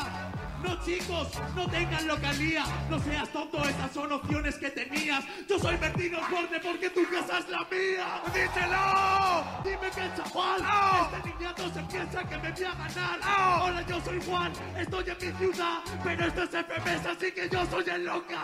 No 0.63 0.75
chicos, 0.83 1.27
no 1.55 1.67
tengan 1.69 2.07
localía. 2.07 2.65
No 2.89 2.99
seas 2.99 3.29
tonto, 3.29 3.63
esas 3.63 3.91
son 3.93 4.11
opciones 4.11 4.55
que 4.55 4.69
tenías. 4.69 5.23
Yo 5.47 5.57
soy 5.57 5.77
Bertino 5.77 6.19
Osborne 6.19 6.59
porque 6.61 6.89
tu 6.89 7.09
casa 7.09 7.39
es 7.39 7.49
la 7.49 7.59
mía. 7.71 8.21
¡Díselo! 8.33 9.43
Dime 9.63 9.89
que 9.91 10.01
el 10.01 10.15
chaval. 10.15 10.61
Este 11.13 11.29
niñato 11.29 11.69
se 11.73 11.81
piensa 11.83 12.23
que 12.23 12.37
me 12.37 12.51
voy 12.51 12.63
a 12.63 12.73
ganar. 12.73 13.19
Ahora 13.23 13.81
yo 13.87 14.01
soy 14.01 14.21
Juan, 14.21 14.51
estoy 14.77 15.05
en 15.09 15.17
mi 15.17 15.37
ciudad. 15.37 15.79
Pero 16.03 16.25
esto 16.25 16.43
es 16.43 16.49
FMS, 16.49 17.05
así 17.05 17.31
que 17.31 17.49
yo 17.49 17.65
soy 17.67 17.89
el 17.89 18.05
local. 18.05 18.37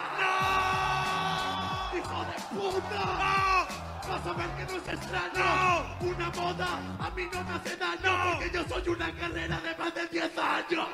¡Hijo 1.94 2.26
de 2.26 2.56
puta! 2.56 3.85
Vas 4.08 4.26
a 4.26 4.34
ver 4.34 4.50
que 4.58 4.72
no 4.72 4.78
es 4.78 4.88
extraño. 4.88 5.98
Una 6.02 6.30
moda 6.30 6.68
a 7.00 7.10
mí 7.12 7.24
no 7.34 7.44
me 7.44 7.52
hace 7.52 7.76
daño 7.76 8.34
porque 8.34 8.52
yo 8.54 8.64
soy 8.68 8.90
una 8.90 9.12
carrera 9.16 9.60
de 9.62 9.76
más 9.76 9.96
de 9.96 10.08
10 10.08 10.38
años. 10.38 10.88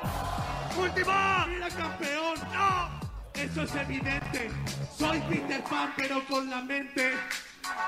¡Última! 0.78 1.46
¡Mira, 1.46 1.68
campeón! 1.68 2.34
¡No! 2.52 3.02
Eso 3.34 3.62
es 3.62 3.74
evidente. 3.74 4.50
Soy 4.96 5.20
Peter 5.28 5.62
Pan, 5.64 5.92
pero 5.96 6.24
con 6.26 6.48
la 6.48 6.62
mente. 6.62 7.12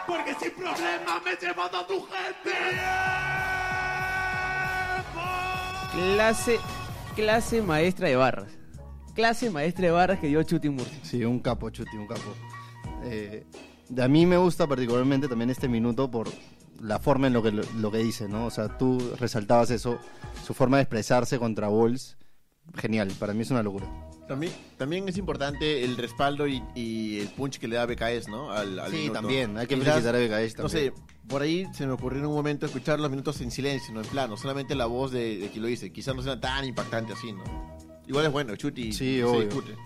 Porque 0.06 0.34
sin 0.34 0.50
problema 0.52 1.20
me 1.24 1.32
he 1.32 1.36
llevado 1.36 1.78
a 1.78 1.86
tu 1.86 2.06
gente. 2.06 2.80
Clase, 5.92 6.58
clase 7.14 7.62
maestra 7.62 8.08
de 8.08 8.16
barras. 8.16 8.52
Clase 9.14 9.48
maestra 9.48 9.86
de 9.86 9.90
barras 9.92 10.18
que 10.18 10.26
dio 10.26 10.42
Chuti 10.42 10.68
Murcia. 10.68 10.98
Sí, 11.02 11.24
un 11.24 11.40
capo, 11.40 11.70
Chuti, 11.70 11.96
un 11.96 12.06
capo. 12.06 12.34
Eh, 13.04 13.46
a 14.02 14.08
mí 14.08 14.26
me 14.26 14.36
gusta 14.36 14.66
particularmente 14.66 15.28
también 15.28 15.50
este 15.50 15.68
minuto 15.68 16.10
por 16.10 16.28
la 16.80 16.98
forma 16.98 17.26
en 17.28 17.32
lo 17.32 17.42
que, 17.42 17.50
lo 17.52 17.90
que 17.90 17.98
dice, 17.98 18.28
¿no? 18.28 18.46
O 18.46 18.50
sea, 18.50 18.76
tú 18.78 18.98
resaltabas 19.18 19.70
eso, 19.70 19.98
su 20.44 20.54
forma 20.54 20.78
de 20.78 20.82
expresarse 20.84 21.38
contra 21.38 21.68
Bulls. 21.68 22.16
Genial, 22.76 23.12
para 23.18 23.34
mí 23.34 23.42
es 23.42 23.50
una 23.50 23.62
locura. 23.62 23.86
También, 24.26 24.52
también 24.78 25.06
es 25.06 25.18
importante 25.18 25.84
el 25.84 25.98
respaldo 25.98 26.46
y, 26.46 26.62
y 26.74 27.20
el 27.20 27.28
punch 27.28 27.58
que 27.58 27.68
le 27.68 27.76
da 27.76 27.84
BKS, 27.84 28.28
¿no? 28.28 28.50
Al, 28.50 28.78
al 28.78 28.90
Sí, 28.90 28.96
minuto. 28.96 29.12
también, 29.20 29.58
hay 29.58 29.66
que 29.66 29.76
felicitar 29.76 30.16
a 30.16 30.18
BKS 30.18 30.56
No 30.58 30.64
también. 30.64 30.94
sé, 30.94 31.02
por 31.28 31.42
ahí 31.42 31.66
se 31.74 31.86
me 31.86 31.92
ocurrió 31.92 32.20
en 32.20 32.26
un 32.26 32.34
momento 32.34 32.64
escuchar 32.64 32.98
los 33.00 33.10
minutos 33.10 33.38
en 33.42 33.50
silencio, 33.50 33.92
no 33.92 34.00
en 34.00 34.06
plano, 34.06 34.38
solamente 34.38 34.74
la 34.74 34.86
voz 34.86 35.12
de, 35.12 35.36
de 35.36 35.48
quien 35.50 35.60
lo 35.62 35.68
dice. 35.68 35.92
Quizás 35.92 36.16
no 36.16 36.22
sea 36.22 36.40
tan 36.40 36.64
impactante 36.64 37.12
así, 37.12 37.32
¿no? 37.32 37.44
Igual 38.06 38.24
es 38.26 38.32
bueno, 38.32 38.56
Chuti. 38.56 38.92
Sí, 38.94 39.20
se 39.20 39.40
discute. 39.44 39.76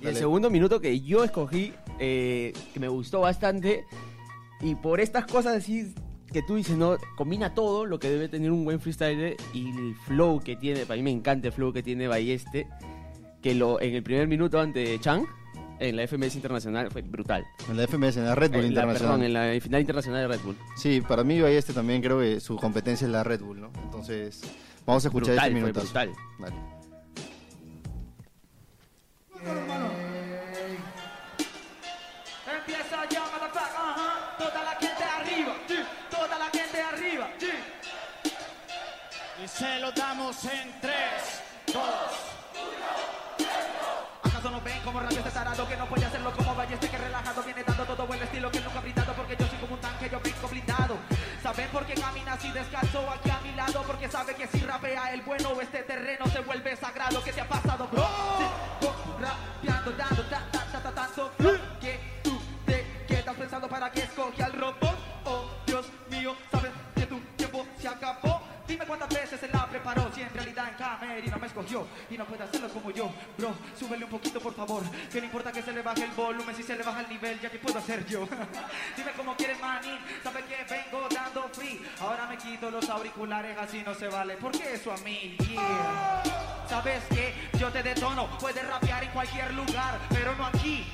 Y 0.00 0.06
el 0.06 0.16
segundo 0.16 0.50
minuto 0.50 0.80
que 0.80 1.00
yo 1.00 1.24
escogí, 1.24 1.72
eh, 1.98 2.52
que 2.72 2.80
me 2.80 2.88
gustó 2.88 3.20
bastante, 3.20 3.84
y 4.60 4.74
por 4.74 5.00
estas 5.00 5.26
cosas 5.26 5.56
así 5.56 5.94
que 6.32 6.42
tú 6.42 6.56
dices, 6.56 6.76
¿no? 6.76 6.96
Combina 7.16 7.54
todo 7.54 7.86
lo 7.86 7.98
que 7.98 8.10
debe 8.10 8.28
tener 8.28 8.50
un 8.52 8.64
buen 8.64 8.80
freestyler 8.80 9.36
y 9.54 9.68
el 9.70 9.94
flow 10.06 10.40
que 10.40 10.56
tiene, 10.56 10.84
para 10.84 10.96
mí 10.96 11.02
me 11.02 11.10
encanta 11.10 11.48
el 11.48 11.52
flow 11.52 11.72
que 11.72 11.82
tiene 11.82 12.06
Balleste, 12.06 12.66
que 13.42 13.54
lo 13.54 13.80
en 13.80 13.94
el 13.94 14.02
primer 14.02 14.28
minuto 14.28 14.60
ante 14.60 14.98
Chang, 15.00 15.24
en 15.80 15.96
la 15.96 16.06
FMS 16.06 16.34
Internacional, 16.34 16.90
fue 16.90 17.02
brutal. 17.02 17.46
En 17.70 17.76
la 17.76 17.86
FMS, 17.86 18.16
en 18.18 18.24
la 18.24 18.34
Red 18.34 18.50
Bull 18.50 18.64
En 18.64 18.74
la, 18.74 18.80
Internacional. 18.82 19.20
perdón, 19.20 19.22
en 19.24 19.32
la 19.32 19.60
final 19.60 19.80
internacional 19.80 20.22
de 20.22 20.36
Red 20.36 20.44
Bull. 20.44 20.56
Sí, 20.76 21.00
para 21.00 21.24
mí 21.24 21.38
este 21.38 21.72
también 21.72 22.02
creo 22.02 22.18
que 22.18 22.40
su 22.40 22.56
competencia 22.56 23.06
es 23.06 23.10
la 23.12 23.24
Red 23.24 23.40
Bull, 23.40 23.60
¿no? 23.60 23.70
Entonces, 23.84 24.42
vamos 24.84 25.04
a 25.04 25.08
escuchar 25.08 25.34
Brutal, 25.34 25.48
este 25.48 25.60
fue 25.60 25.60
minuto. 25.60 25.80
brutal. 25.80 26.12
Dale. 26.40 26.77
Se 39.68 39.80
lo 39.80 39.92
damos 39.92 40.44
en 40.44 40.80
3, 40.80 40.94
2, 41.74 41.84
¿Acaso 44.24 44.50
no 44.50 44.60
ven 44.62 44.80
como 44.82 45.00
radio 45.00 45.18
este 45.18 45.30
tarado 45.30 45.68
que 45.68 45.76
no 45.76 45.86
puede 45.86 46.06
hacerlo 46.06 46.32
como 46.32 46.54
Balleste 46.54 46.88
que 46.88 46.96
relajado 46.96 47.42
viene 47.42 47.62
dando 47.64 47.84
todo 47.84 48.06
buen 48.06 48.22
estilo 48.22 48.50
que 48.50 48.60
nunca 48.60 48.78
ha 48.78 48.82
brindado 48.82 49.12
porque 49.12 49.36
yo 49.36 49.46
soy 49.46 49.58
como 49.58 49.74
un 49.74 49.80
tanque, 49.80 50.08
yo 50.10 50.20
brinco 50.20 50.48
blindado. 50.48 50.96
¿Saben 51.42 51.68
por 51.68 51.84
qué 51.84 51.94
camina 51.94 52.32
así 52.32 52.50
descalzo 52.50 53.10
aquí 53.10 53.30
a 53.30 53.40
mi 53.40 53.52
lado? 53.52 53.82
Porque 53.86 54.08
sabe 54.08 54.34
que 54.34 54.46
si 54.46 54.60
rapea 54.60 55.12
el 55.12 55.22
bueno 55.22 55.60
este 55.60 55.82
terreno 55.82 56.26
se 56.28 56.40
vuelve 56.40 56.74
sagrado. 56.76 57.22
¿Qué 57.22 57.32
te 57.32 57.40
ha 57.42 57.48
pasado, 57.48 57.88
bro? 57.88 58.08
Sí, 58.38 58.44
go, 58.80 58.94
rapeando, 59.20 59.90
dando 59.92 60.22
ta, 60.24 60.42
ta, 60.50 60.64
ta, 60.72 60.82
ta, 60.82 60.92
tanto 60.92 61.30
que 61.80 62.20
tú 62.22 62.40
te 62.64 63.04
quedas 63.06 63.36
pensando 63.36 63.68
para 63.68 63.90
que 63.90 64.00
escoge 64.00 64.42
al 64.42 64.52
robot. 64.54 64.87
Preparó 69.78 70.10
si 70.12 70.22
en 70.22 70.34
realidad 70.34 70.68
en 70.70 70.74
Camerino 70.74 71.38
me 71.38 71.46
escogió 71.46 71.86
y 72.10 72.18
no 72.18 72.24
puede 72.24 72.42
hacerlo 72.42 72.68
como 72.70 72.90
yo, 72.90 73.10
bro. 73.36 73.54
Súbele 73.78 74.04
un 74.04 74.10
poquito 74.10 74.40
por 74.40 74.54
favor, 74.54 74.82
que 75.10 75.20
no 75.20 75.26
importa 75.26 75.52
que 75.52 75.62
se 75.62 75.72
le 75.72 75.82
baje 75.82 76.04
el 76.04 76.10
volumen 76.10 76.54
si 76.56 76.64
se 76.64 76.76
le 76.76 76.82
baja 76.82 77.00
el 77.00 77.08
nivel, 77.08 77.40
ya 77.40 77.48
que 77.48 77.58
puedo 77.58 77.78
hacer 77.78 78.04
yo. 78.06 78.26
Dime 78.96 79.12
cómo 79.16 79.36
quieres 79.36 79.60
manín, 79.60 79.98
sabe 80.22 80.42
que 80.44 80.56
vengo 80.68 81.08
dando 81.08 81.48
free. 81.52 81.80
Ahora 82.00 82.26
me 82.26 82.36
quito 82.36 82.70
los 82.70 82.88
auriculares, 82.88 83.56
así 83.56 83.82
no 83.84 83.94
se 83.94 84.08
vale, 84.08 84.36
porque 84.36 84.74
eso 84.74 84.92
a 84.92 84.96
mí, 84.98 85.36
yeah. 85.48 86.22
Sabes 86.68 87.04
que 87.04 87.34
yo 87.58 87.70
te 87.70 87.82
detono, 87.82 88.26
puedes 88.38 88.66
rapear 88.66 89.04
en 89.04 89.10
cualquier 89.10 89.54
lugar, 89.54 90.00
pero 90.10 90.34
no 90.34 90.46
aquí. 90.46 90.86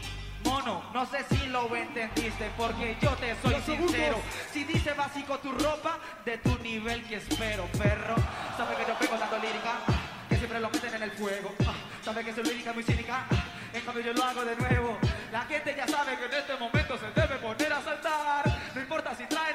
Mono, 0.44 0.82
no 0.92 1.06
sé 1.06 1.24
si 1.30 1.46
lo 1.48 1.74
entendiste 1.74 2.50
porque 2.56 2.96
yo 3.00 3.10
te 3.16 3.34
soy 3.42 3.54
sincero. 3.62 4.20
Si 4.52 4.64
dice 4.64 4.92
básico 4.92 5.38
tu 5.38 5.52
ropa, 5.52 5.98
de 6.24 6.38
tu 6.38 6.56
nivel 6.58 7.02
que 7.04 7.16
espero, 7.16 7.66
perro. 7.78 8.14
Sabe 8.56 8.76
que 8.76 8.84
yo 8.86 8.96
vengo 9.00 9.16
dando 9.18 9.38
lírica, 9.38 9.72
que 10.28 10.36
siempre 10.36 10.60
lo 10.60 10.70
meten 10.70 10.94
en 10.94 11.02
el 11.02 11.10
fuego. 11.12 11.54
ah, 11.66 11.74
Sabe 12.04 12.24
que 12.24 12.32
soy 12.34 12.44
lírica 12.44 12.72
muy 12.72 12.82
cínica, 12.82 13.24
en 13.72 13.80
cambio 13.82 14.02
yo 14.04 14.12
lo 14.12 14.22
hago 14.22 14.44
de 14.44 14.56
nuevo. 14.56 14.98
La 15.32 15.42
gente 15.42 15.74
ya 15.76 15.88
sabe 15.88 16.16
que 16.18 16.26
en 16.26 16.34
este 16.34 16.56
momento 16.56 16.98
se 16.98 17.20
debe 17.20 17.36
poner 17.36 17.72
a 17.72 17.82
saltar. 17.82 18.44
No 18.74 18.80
importa 18.80 19.14
si 19.16 19.24
traen 19.24 19.53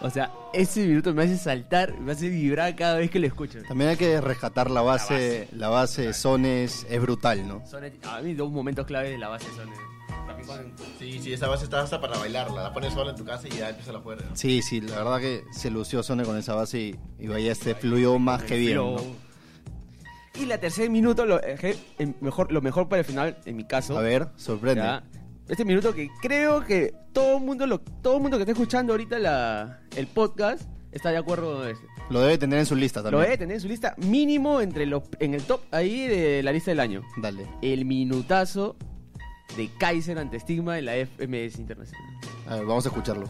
O 0.00 0.10
sea, 0.10 0.32
ese 0.52 0.86
minuto 0.86 1.12
me 1.12 1.24
hace 1.24 1.36
saltar, 1.36 1.98
me 1.98 2.12
hace 2.12 2.28
vibrar 2.28 2.74
cada 2.76 2.98
vez 2.98 3.10
que 3.10 3.18
lo 3.18 3.26
escucho. 3.26 3.58
También 3.66 3.90
hay 3.90 3.96
que 3.96 4.20
rescatar 4.20 4.70
la 4.70 4.80
base, 4.80 5.48
la 5.52 5.68
base 5.68 6.02
de 6.02 6.12
Sones, 6.14 6.86
es 6.88 7.00
brutal, 7.02 7.46
¿no? 7.48 7.66
Son, 7.66 7.82
a 7.84 8.20
mí 8.22 8.34
dos 8.34 8.50
momentos 8.52 8.86
claves 8.86 9.10
de 9.10 9.18
la 9.18 9.28
base 9.28 9.46
son... 9.56 9.68
también 10.26 10.46
con- 10.46 10.72
Sí, 11.00 11.18
sí, 11.20 11.32
esa 11.32 11.48
base 11.48 11.64
está 11.64 11.80
hasta 11.82 12.00
para 12.00 12.16
bailarla. 12.16 12.62
La 12.62 12.72
pones 12.72 12.92
sola 12.94 13.10
en 13.10 13.16
tu 13.16 13.24
casa 13.24 13.48
y 13.48 13.58
ya 13.58 13.70
empieza 13.70 13.92
la 13.92 13.98
jugar. 13.98 14.18
Sí, 14.34 14.62
sí, 14.62 14.80
la 14.80 14.98
verdad 14.98 15.18
que 15.18 15.42
se 15.50 15.68
lució 15.68 16.02
Sone 16.04 16.22
con 16.24 16.36
esa 16.36 16.54
base 16.54 16.78
y, 16.78 16.96
y 17.18 17.26
vaya, 17.26 17.50
este 17.50 17.74
fluyó 17.74 18.18
más 18.20 18.44
que 18.44 18.56
bien. 18.56 18.76
¿no? 18.76 18.96
Y 20.40 20.46
la 20.46 20.58
tercer 20.58 20.88
minuto, 20.90 21.26
lo, 21.26 21.42
eh, 21.42 21.76
el 21.98 22.14
mejor, 22.20 22.52
lo 22.52 22.62
mejor 22.62 22.88
para 22.88 23.00
el 23.00 23.04
final, 23.04 23.36
en 23.44 23.56
mi 23.56 23.64
caso. 23.64 23.98
A 23.98 24.02
ver, 24.02 24.28
sorprende. 24.36 24.82
ya, 24.82 25.02
este 25.48 25.64
minuto 25.64 25.94
que 25.94 26.08
creo 26.20 26.64
que 26.64 26.94
todo 27.12 27.38
el 27.38 27.44
mundo, 27.44 27.66
lo, 27.66 27.80
todo 27.80 28.16
el 28.16 28.22
mundo 28.22 28.36
que 28.36 28.42
está 28.42 28.52
escuchando 28.52 28.92
ahorita 28.92 29.18
la, 29.18 29.80
el 29.96 30.06
podcast 30.06 30.62
está 30.92 31.10
de 31.10 31.16
acuerdo 31.18 31.58
con 31.58 31.68
este. 31.68 31.86
Lo 32.10 32.20
debe 32.20 32.38
tener 32.38 32.58
en 32.58 32.66
su 32.66 32.74
lista 32.74 33.00
Lo 33.00 33.04
también. 33.04 33.22
debe 33.24 33.38
tener 33.38 33.54
en 33.56 33.60
su 33.60 33.68
lista 33.68 33.94
mínimo 33.98 34.60
entre 34.60 34.86
los, 34.86 35.02
en 35.18 35.34
el 35.34 35.42
top 35.42 35.60
ahí 35.70 36.06
de 36.06 36.42
la 36.42 36.52
lista 36.52 36.70
del 36.70 36.80
año. 36.80 37.02
Dale. 37.16 37.46
El 37.62 37.84
minutazo 37.84 38.76
de 39.56 39.70
Kaiser 39.78 40.18
ante 40.18 40.38
Stigma 40.40 40.78
en 40.78 40.84
la 40.86 40.92
FMS 40.94 41.58
Internacional. 41.58 42.06
A 42.46 42.56
ver, 42.56 42.64
vamos 42.64 42.84
a 42.86 42.88
escucharlo. 42.90 43.26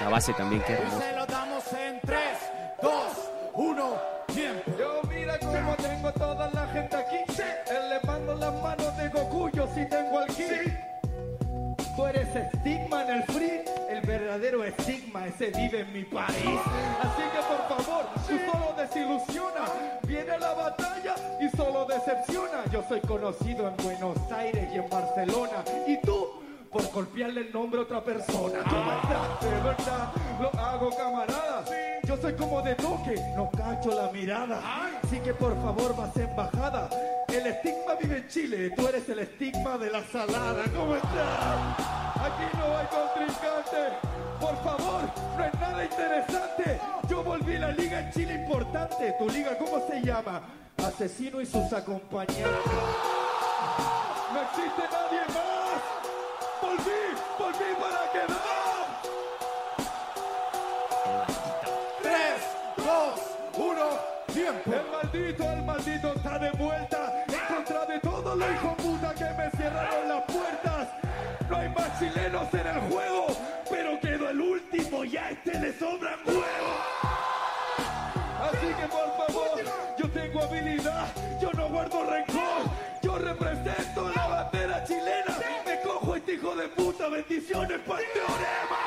La 0.00 0.08
base 0.08 0.32
también, 0.34 0.62
hermoso. 0.66 1.00
se 1.00 1.16
lo 1.16 1.26
damos 1.26 1.64
en 1.72 2.00
3, 2.00 2.18
2, 2.82 2.92
1, 3.54 3.94
tiempo. 4.34 4.72
Yo 4.78 5.00
mira 5.10 5.38
cómo 5.38 5.74
tengo 5.76 6.12
toda 6.12 6.50
la 6.50 6.57
ese 15.38 15.56
vive 15.56 15.80
en 15.80 15.92
mi 15.92 16.04
país. 16.04 16.60
Así 17.00 17.22
que 17.22 17.40
por 17.46 17.84
favor, 17.84 18.06
tú 18.26 18.38
solo 18.50 18.74
desilusiona. 18.76 19.64
Viene 20.02 20.38
la 20.38 20.52
batalla 20.52 21.14
y 21.40 21.56
solo 21.56 21.84
decepciona. 21.86 22.64
Yo 22.72 22.82
soy 22.88 23.00
conocido 23.00 23.68
en 23.68 23.76
Buenos 23.76 24.18
Aires 24.32 24.68
y 24.72 24.78
en 24.78 24.90
Barcelona. 24.90 25.64
Y 25.86 26.00
tú, 26.00 26.26
por 26.72 26.90
golpearle 26.90 27.42
el 27.42 27.52
nombre 27.52 27.80
a 27.80 27.82
otra 27.84 28.02
persona. 28.02 28.58
¿Cómo 28.68 28.92
estás? 28.92 29.40
De 29.40 29.62
verdad, 29.62 30.12
lo 30.40 30.60
hago 30.60 30.90
camarada. 30.96 31.64
Yo 32.02 32.16
soy 32.16 32.34
como 32.34 32.60
de 32.62 32.74
toque, 32.74 33.14
no 33.36 33.48
cacho 33.50 33.90
la 33.90 34.10
mirada. 34.10 34.60
Así 35.04 35.20
que 35.20 35.34
por 35.34 35.54
favor, 35.62 35.96
más 35.96 36.16
embajada. 36.16 36.88
El 37.28 37.46
estigma 37.46 37.94
vive 38.00 38.16
en 38.18 38.28
Chile, 38.28 38.70
tú 38.70 38.88
eres 38.88 39.08
el 39.08 39.20
estigma 39.20 39.78
de 39.78 39.90
la 39.90 40.02
salada. 40.02 40.64
¿Cómo 40.74 40.96
estás? 40.96 41.78
Aquí 42.16 42.56
no 42.56 42.76
hay 42.76 42.86
contrincante 42.86 44.27
por 44.40 44.56
favor, 44.62 45.02
no 45.36 45.44
es 45.44 45.54
nada 45.54 45.84
interesante. 45.84 46.80
Yo 47.08 47.22
volví 47.22 47.56
a 47.56 47.60
la 47.60 47.72
liga 47.72 48.00
en 48.00 48.12
Chile 48.12 48.34
importante. 48.34 49.14
¿Tu 49.18 49.28
liga 49.30 49.56
cómo 49.58 49.84
se 49.86 50.00
llama? 50.00 50.42
Asesino 50.76 51.40
y 51.40 51.46
sus 51.46 51.72
acompañantes. 51.72 52.44
¡No 54.32 54.40
existe 54.42 54.82
nadie 54.92 55.20
más! 55.34 55.82
¡Volví! 56.62 57.02
¡Volví 57.38 57.74
para 57.80 58.12
quedar! 58.12 58.86
¡Tres, 62.02 62.40
dos, 62.76 63.20
uno, 63.56 63.86
tiempo! 64.32 64.72
El 64.72 64.90
maldito, 64.90 65.52
el 65.52 65.62
maldito 65.62 66.12
está 66.14 66.38
de 66.38 66.50
vuelta 66.52 67.24
en 67.26 67.54
contra 67.54 67.86
de 67.86 67.98
todos 68.00 68.38
los 68.38 68.50
hijos 68.50 68.74
puta 68.76 69.14
que 69.14 69.24
me 69.24 69.50
cerraron 69.50 70.08
las 70.08 70.22
puertas. 70.24 70.88
No 71.48 71.56
hay 71.56 71.68
más 71.70 71.98
chilenos 71.98 72.54
en 72.54 72.66
el 72.66 72.80
juego 72.90 73.26
el 75.02 75.04
último 75.04 75.04
y 75.04 75.16
a 75.16 75.30
este 75.30 75.58
le 75.58 75.78
sobran 75.78 76.18
huevos. 76.26 76.44
Así 78.40 78.66
que 78.66 78.88
por 78.88 79.16
favor, 79.16 79.64
yo 79.98 80.10
tengo 80.10 80.42
habilidad, 80.42 81.08
yo 81.40 81.52
no 81.52 81.68
guardo 81.68 82.04
rencor, 82.08 82.70
yo 83.02 83.18
represento 83.18 84.10
la 84.14 84.26
bandera 84.26 84.84
chilena, 84.84 85.38
me 85.66 85.80
cojo 85.82 86.16
este 86.16 86.34
hijo 86.34 86.54
de 86.54 86.68
puta, 86.68 87.08
bendiciones 87.08 87.80
para 87.80 88.00
el 88.00 88.06
teorema. 88.12 88.78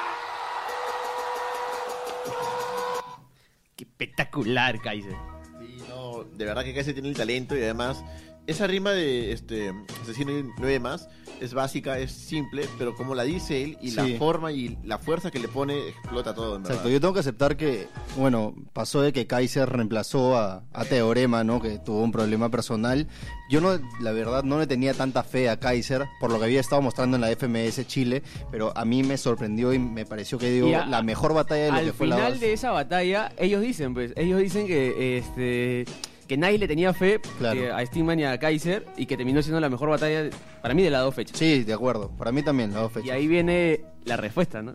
Qué 3.75 3.83
espectacular, 3.83 4.79
Kaiser. 4.81 5.15
Sí, 5.59 5.83
no, 5.89 6.23
de 6.23 6.45
verdad 6.45 6.63
que 6.63 6.73
casi 6.73 6.93
tiene 6.93 7.09
el 7.09 7.17
talento 7.17 7.57
y 7.57 7.61
además 7.61 8.03
esa 8.47 8.67
rima 8.67 8.91
de 8.91 9.31
este 9.31 9.71
asesino 10.03 10.31
y 10.37 10.45
nueve 10.57 10.79
más 10.79 11.09
es 11.39 11.53
básica, 11.55 11.97
es 11.97 12.11
simple, 12.11 12.67
pero 12.77 12.93
como 12.95 13.15
la 13.15 13.23
dice 13.23 13.63
él 13.63 13.77
y 13.81 13.89
Sí. 13.89 13.95
la 13.95 14.19
forma 14.19 14.51
y 14.51 14.77
la 14.83 14.99
fuerza 14.99 15.31
que 15.31 15.39
le 15.39 15.47
pone 15.47 15.87
explota 15.89 16.35
todo, 16.35 16.57
en 16.57 16.61
verdad. 16.63 16.71
Exacto, 16.77 16.89
yo 16.89 17.01
tengo 17.01 17.13
que 17.15 17.19
aceptar 17.21 17.57
que, 17.57 17.87
bueno, 18.15 18.53
pasó 18.73 19.01
de 19.01 19.11
que 19.11 19.25
Kaiser 19.25 19.67
reemplazó 19.67 20.37
a, 20.37 20.63
a 20.71 20.85
Teorema, 20.85 21.43
¿no? 21.43 21.59
Que 21.59 21.79
tuvo 21.79 22.03
un 22.03 22.11
problema 22.11 22.49
personal. 22.51 23.07
Yo 23.49 23.59
no, 23.59 23.79
la 24.01 24.11
verdad, 24.11 24.43
no 24.43 24.59
le 24.59 24.67
tenía 24.67 24.93
tanta 24.93 25.23
fe 25.23 25.49
a 25.49 25.59
Kaiser 25.59 26.05
por 26.19 26.31
lo 26.31 26.37
que 26.37 26.45
había 26.45 26.59
estado 26.59 26.81
mostrando 26.83 27.15
en 27.17 27.21
la 27.21 27.31
FMS 27.31 27.87
Chile, 27.87 28.21
pero 28.51 28.71
a 28.77 28.85
mí 28.85 29.01
me 29.01 29.17
sorprendió 29.17 29.73
y 29.73 29.79
me 29.79 30.05
pareció 30.05 30.37
que 30.37 30.51
dio 30.51 30.79
a- 30.79 30.85
la 30.85 31.01
mejor 31.01 31.33
batalla 31.33 31.63
de 31.65 31.71
lo 31.71 31.77
Al 31.77 31.85
que 31.85 31.93
fue 31.93 32.05
la 32.07 32.15
final 32.17 32.33
base. 32.33 32.45
de 32.45 32.53
esa 32.53 32.69
batalla, 32.71 33.31
ellos 33.37 33.61
dicen, 33.61 33.95
pues, 33.95 34.13
ellos 34.15 34.39
dicen 34.39 34.67
que 34.67 35.17
este 35.17 35.85
que 36.31 36.37
nadie 36.37 36.57
le 36.57 36.65
tenía 36.65 36.93
fe 36.93 37.19
Claro. 37.39 37.59
que 37.59 37.69
a 37.69 37.85
Stingman 37.85 38.17
y 38.17 38.23
a 38.23 38.39
Kaiser 38.39 38.85
y 38.95 39.05
que 39.05 39.17
terminó 39.17 39.41
siendo 39.41 39.59
la 39.59 39.67
mejor 39.69 39.89
batalla 39.89 40.29
para 40.61 40.73
mí 40.73 40.81
de 40.81 40.89
las 40.89 41.01
dos 41.01 41.13
fechas. 41.13 41.37
Sí, 41.37 41.65
de 41.65 41.73
acuerdo. 41.73 42.09
Para 42.15 42.31
mí 42.31 42.41
también, 42.41 42.71
las 42.71 42.83
dos 42.83 42.93
fechas. 42.93 43.07
Y 43.09 43.11
ahí 43.11 43.27
viene 43.27 43.81
la 44.05 44.15
respuesta, 44.15 44.61
¿no? 44.61 44.73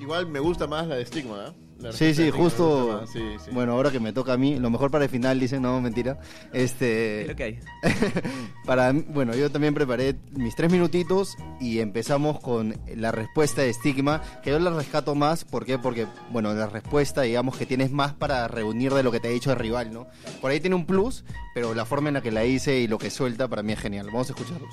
Igual 0.00 0.28
me 0.28 0.38
gusta 0.38 0.68
más 0.68 0.86
la 0.86 0.94
de 0.94 1.04
Stigma, 1.04 1.46
¿eh? 1.48 1.52
Sí, 1.92 2.14
sí, 2.14 2.30
justo. 2.30 3.06
sí, 3.06 3.20
sí. 3.44 3.50
Bueno, 3.52 3.72
ahora 3.72 3.90
que 3.90 3.98
me 4.00 4.12
toca 4.12 4.34
a 4.34 4.36
mí, 4.36 4.58
lo 4.58 4.70
mejor 4.70 4.90
para 4.90 5.04
el 5.04 5.10
final, 5.10 5.40
dicen, 5.40 5.62
no, 5.62 5.80
mentira. 5.80 6.18
Es 6.52 6.72
Este. 6.72 7.26
lo 7.28 7.34
que 7.36 7.42
hay. 7.44 7.58
para, 8.64 8.92
bueno, 8.92 9.34
yo 9.34 9.50
también 9.50 9.74
preparé 9.74 10.16
mis 10.32 10.54
tres 10.54 10.70
minutitos 10.70 11.36
y 11.60 11.80
empezamos 11.80 12.40
con 12.40 12.76
la 12.94 13.10
respuesta 13.12 13.62
de 13.62 13.72
Stigma, 13.72 14.22
que 14.42 14.50
yo 14.50 14.58
la 14.58 14.70
rescato 14.70 15.14
más, 15.14 15.44
¿por 15.44 15.64
qué? 15.64 15.78
Porque, 15.78 16.06
bueno, 16.30 16.52
la 16.54 16.66
respuesta, 16.68 17.22
digamos 17.22 17.56
que 17.56 17.66
tienes 17.66 17.90
más 17.90 18.12
para 18.12 18.46
reunir 18.48 18.92
de 18.94 19.02
lo 19.02 19.10
que 19.10 19.20
te 19.20 19.28
ha 19.28 19.30
dicho 19.32 19.50
el 19.52 19.58
rival, 19.58 19.92
¿no? 19.92 20.06
Por 20.40 20.50
ahí 20.50 20.60
tiene 20.60 20.76
un 20.76 20.86
plus, 20.86 21.24
pero 21.54 21.74
la 21.74 21.84
forma 21.84 22.08
en 22.08 22.14
la 22.14 22.20
que 22.22 22.30
la 22.30 22.44
hice 22.44 22.78
y 22.80 22.86
lo 22.86 22.98
que 22.98 23.10
suelta 23.10 23.48
para 23.48 23.62
mí 23.62 23.72
es 23.72 23.80
genial. 23.80 24.06
Vamos 24.06 24.28
a 24.30 24.32
escucharlo. 24.32 24.68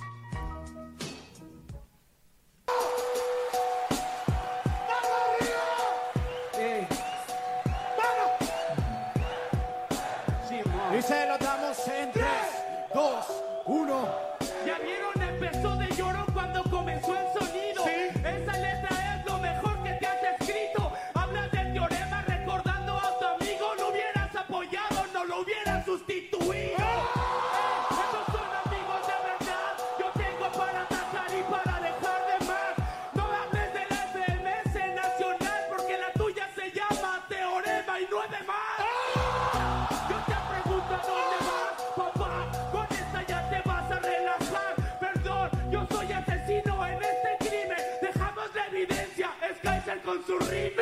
Con 50.09 50.25
su 50.25 50.39
rímel. 50.39 50.73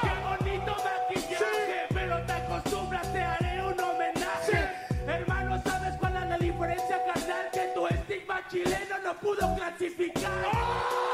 Qué 0.00 0.12
bonito 0.24 0.74
maquillaje, 0.84 1.86
pero 1.92 2.16
te 2.24 2.32
acostumbras, 2.32 3.12
te 3.12 3.20
haré 3.20 3.62
un 3.62 3.78
homenaje. 3.78 4.70
Hermano, 5.06 5.60
¿sabes 5.62 5.94
cuál 6.00 6.16
es 6.16 6.28
la 6.30 6.38
diferencia, 6.38 7.04
carnal? 7.04 7.50
Que 7.52 7.72
tu 7.74 7.86
estigma 7.86 8.40
chileno 8.48 8.98
no 9.04 9.14
pudo 9.20 9.54
clasificar. 9.56 11.13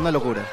Una 0.00 0.10
locura, 0.10 0.46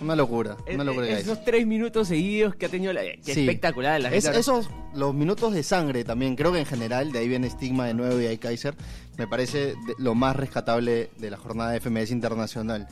Una 0.00 0.14
locura, 0.14 0.56
una 0.72 0.84
locura. 0.84 1.08
Es- 1.08 1.20
esos 1.20 1.42
tres 1.44 1.66
minutos 1.66 2.08
seguidos 2.08 2.54
que 2.54 2.66
ha 2.66 2.68
tenido 2.68 2.92
la, 2.92 3.00
qué 3.02 3.34
Sí. 3.34 3.40
espectacular 3.40 4.00
la 4.00 4.10
Es- 4.14 4.26
esos, 4.26 4.68
los 4.94 5.14
minutos 5.14 5.54
de 5.54 5.62
sangre 5.62 6.04
también, 6.04 6.36
creo 6.36 6.52
que 6.52 6.58
en 6.58 6.66
general, 6.66 7.10
de 7.10 7.20
ahí 7.20 7.28
viene 7.28 7.48
Stigma 7.48 7.86
de 7.86 7.94
nuevo 7.94 8.20
y 8.20 8.26
ahí 8.26 8.36
Kaiser, 8.38 8.74
me 9.16 9.26
parece 9.26 9.58
de- 9.74 9.94
lo 9.98 10.14
más 10.14 10.36
rescatable 10.36 11.10
de 11.18 11.30
la 11.30 11.38
jornada 11.38 11.70
de 11.70 11.78
FMS 11.78 12.12
Internacional. 12.12 12.88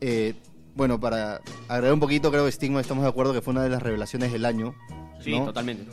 Eh, 0.00 0.34
bueno, 0.74 0.98
para 0.98 1.40
agregar 1.68 1.92
un 1.92 2.00
poquito, 2.00 2.30
creo 2.30 2.46
que 2.46 2.52
Stigma 2.52 2.80
estamos 2.80 3.04
de 3.04 3.10
acuerdo 3.10 3.32
que 3.34 3.42
fue 3.42 3.52
una 3.52 3.62
de 3.62 3.68
las 3.70 3.82
revelaciones 3.82 4.32
del 4.32 4.44
año. 4.46 4.74
Sí, 5.22 5.38
¿no? 5.38 5.44
totalmente. 5.44 5.84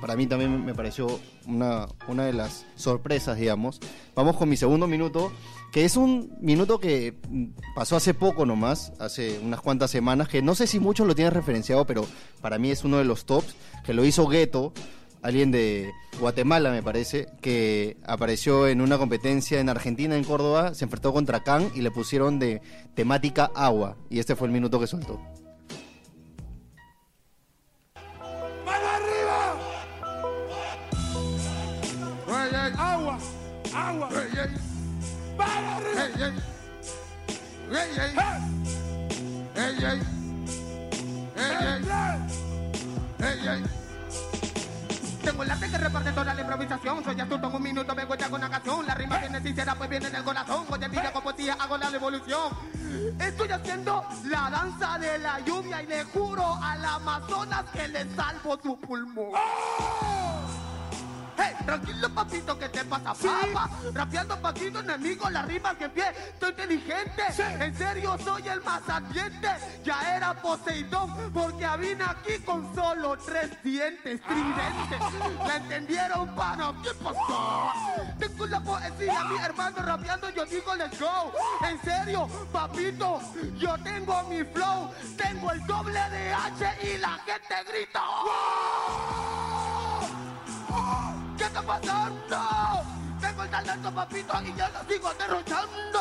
Para 0.00 0.16
mí 0.16 0.26
también 0.26 0.64
me 0.64 0.74
pareció 0.74 1.20
una, 1.46 1.86
una 2.08 2.26
de 2.26 2.32
las 2.32 2.66
sorpresas, 2.76 3.38
digamos. 3.38 3.80
Vamos 4.14 4.36
con 4.36 4.48
mi 4.48 4.56
segundo 4.56 4.86
minuto, 4.86 5.32
que 5.72 5.84
es 5.84 5.96
un 5.96 6.36
minuto 6.40 6.78
que 6.78 7.14
pasó 7.74 7.96
hace 7.96 8.14
poco 8.14 8.44
nomás, 8.44 8.92
hace 8.98 9.38
unas 9.38 9.60
cuantas 9.60 9.90
semanas, 9.90 10.28
que 10.28 10.42
no 10.42 10.54
sé 10.54 10.66
si 10.66 10.80
muchos 10.80 11.06
lo 11.06 11.14
tienen 11.14 11.32
referenciado, 11.32 11.86
pero 11.86 12.06
para 12.40 12.58
mí 12.58 12.70
es 12.70 12.84
uno 12.84 12.98
de 12.98 13.04
los 13.04 13.24
tops, 13.24 13.54
que 13.84 13.94
lo 13.94 14.04
hizo 14.04 14.26
Gueto, 14.26 14.72
alguien 15.22 15.50
de 15.50 15.90
Guatemala 16.20 16.70
me 16.70 16.82
parece, 16.82 17.26
que 17.40 17.96
apareció 18.06 18.66
en 18.66 18.80
una 18.80 18.98
competencia 18.98 19.60
en 19.60 19.68
Argentina, 19.68 20.16
en 20.16 20.24
Córdoba, 20.24 20.74
se 20.74 20.84
enfrentó 20.84 21.12
contra 21.12 21.42
Khan 21.42 21.70
y 21.74 21.80
le 21.80 21.90
pusieron 21.90 22.38
de 22.38 22.60
temática 22.94 23.50
agua, 23.54 23.96
y 24.10 24.18
este 24.18 24.36
fue 24.36 24.48
el 24.48 24.52
minuto 24.52 24.78
que 24.80 24.86
soltó. 24.86 25.20
¡Agua! 33.88 34.10
¡Mano 35.38 35.70
arriba! 35.76 36.28
Tengo 45.24 45.42
el 45.42 45.50
arte 45.50 45.70
que 45.70 45.78
reparte 45.78 46.12
toda 46.12 46.34
la 46.34 46.40
improvisación. 46.40 47.04
Soy 47.04 47.20
astuto 47.20 47.48
en 47.48 47.54
un 47.54 47.62
minuto, 47.62 47.94
me 47.94 48.06
cuenta 48.06 48.28
con 48.28 48.40
una 48.40 48.50
canción. 48.50 48.86
La 48.86 48.94
rima 48.94 49.18
viene 49.18 49.40
sincera, 49.40 49.74
pues 49.74 49.88
viene 49.88 50.10
del 50.10 50.22
corazón. 50.22 50.66
Hoy 50.68 50.84
en 50.84 50.90
día 50.90 51.12
con 51.12 51.22
poesía 51.22 51.56
hago 51.58 51.78
la 51.78 51.88
revolución. 51.88 52.52
Estoy 53.18 53.50
haciendo 53.50 54.04
la 54.24 54.50
danza 54.50 54.98
de 54.98 55.18
la 55.18 55.40
lluvia 55.40 55.82
y 55.82 55.86
le 55.86 56.04
juro 56.04 56.58
al 56.62 56.84
Amazonas 56.84 57.64
que 57.72 57.88
le 57.88 58.06
salvo 58.14 58.58
su 58.62 58.78
pulmón. 58.78 59.32
Hey, 59.34 60.47
tranquilo 61.68 62.08
papito, 62.08 62.58
¿qué 62.58 62.68
te 62.70 62.82
pasa, 62.86 63.12
papá? 63.12 63.68
Rapeando 63.92 64.40
paquito, 64.40 64.80
enemigo, 64.80 65.28
la 65.28 65.42
rima 65.42 65.76
que 65.76 65.90
pie, 65.90 66.04
estoy 66.32 66.48
inteligente. 66.48 67.22
En 67.60 67.76
serio, 67.76 68.16
soy 68.24 68.48
el 68.48 68.62
más 68.62 68.88
ardiente. 68.88 69.48
Ya 69.84 70.16
era 70.16 70.32
Poseidón, 70.32 71.30
porque 71.30 71.68
vine 71.78 72.04
aquí 72.04 72.38
con 72.42 72.74
solo 72.74 73.18
tres 73.18 73.62
dientes 73.62 74.18
tridentes. 74.22 74.98
¿La 75.46 75.56
entendieron, 75.56 76.34
pana? 76.34 76.72
¿Qué 76.82 76.94
pasó? 77.04 77.72
Tengo 78.18 78.46
la 78.46 78.60
poesía, 78.60 79.24
mi 79.24 79.36
hermano 79.36 79.76
rapeando, 79.84 80.30
yo 80.30 80.46
digo 80.46 80.74
let's 80.74 80.98
go. 80.98 81.32
En 81.68 81.78
serio, 81.82 82.28
papito, 82.50 83.20
yo 83.58 83.76
tengo 83.84 84.22
mi 84.24 84.42
flow. 84.42 84.90
Tengo 85.18 85.52
el 85.52 85.66
doble 85.66 86.00
de 86.10 86.32
H 86.32 86.78
y 86.82 86.96
la 86.96 87.18
gente 87.26 87.70
grita. 87.70 88.02
¡Oh! 88.06 89.18
¿Qué 90.68 91.07
está 91.48 91.62
pasando? 91.62 92.36
Tengo 93.20 93.20
tengo 93.20 93.42
el 93.42 93.50
talento, 93.50 93.94
papito, 93.94 94.42
y 94.42 94.54
yo 94.54 94.64
lo 94.68 94.84
sigo 94.92 95.14
derrochando. 95.14 96.00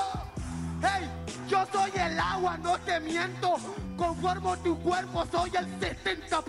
Hey, 0.81 1.09
yo 1.47 1.65
soy 1.71 1.91
el 1.95 2.19
agua, 2.19 2.57
no 2.57 2.77
te 2.79 2.99
miento. 2.99 3.55
Conformo 3.97 4.57
tu 4.57 4.79
cuerpo, 4.79 5.25
soy 5.31 5.51
el 5.55 5.67
70%. 5.79 6.39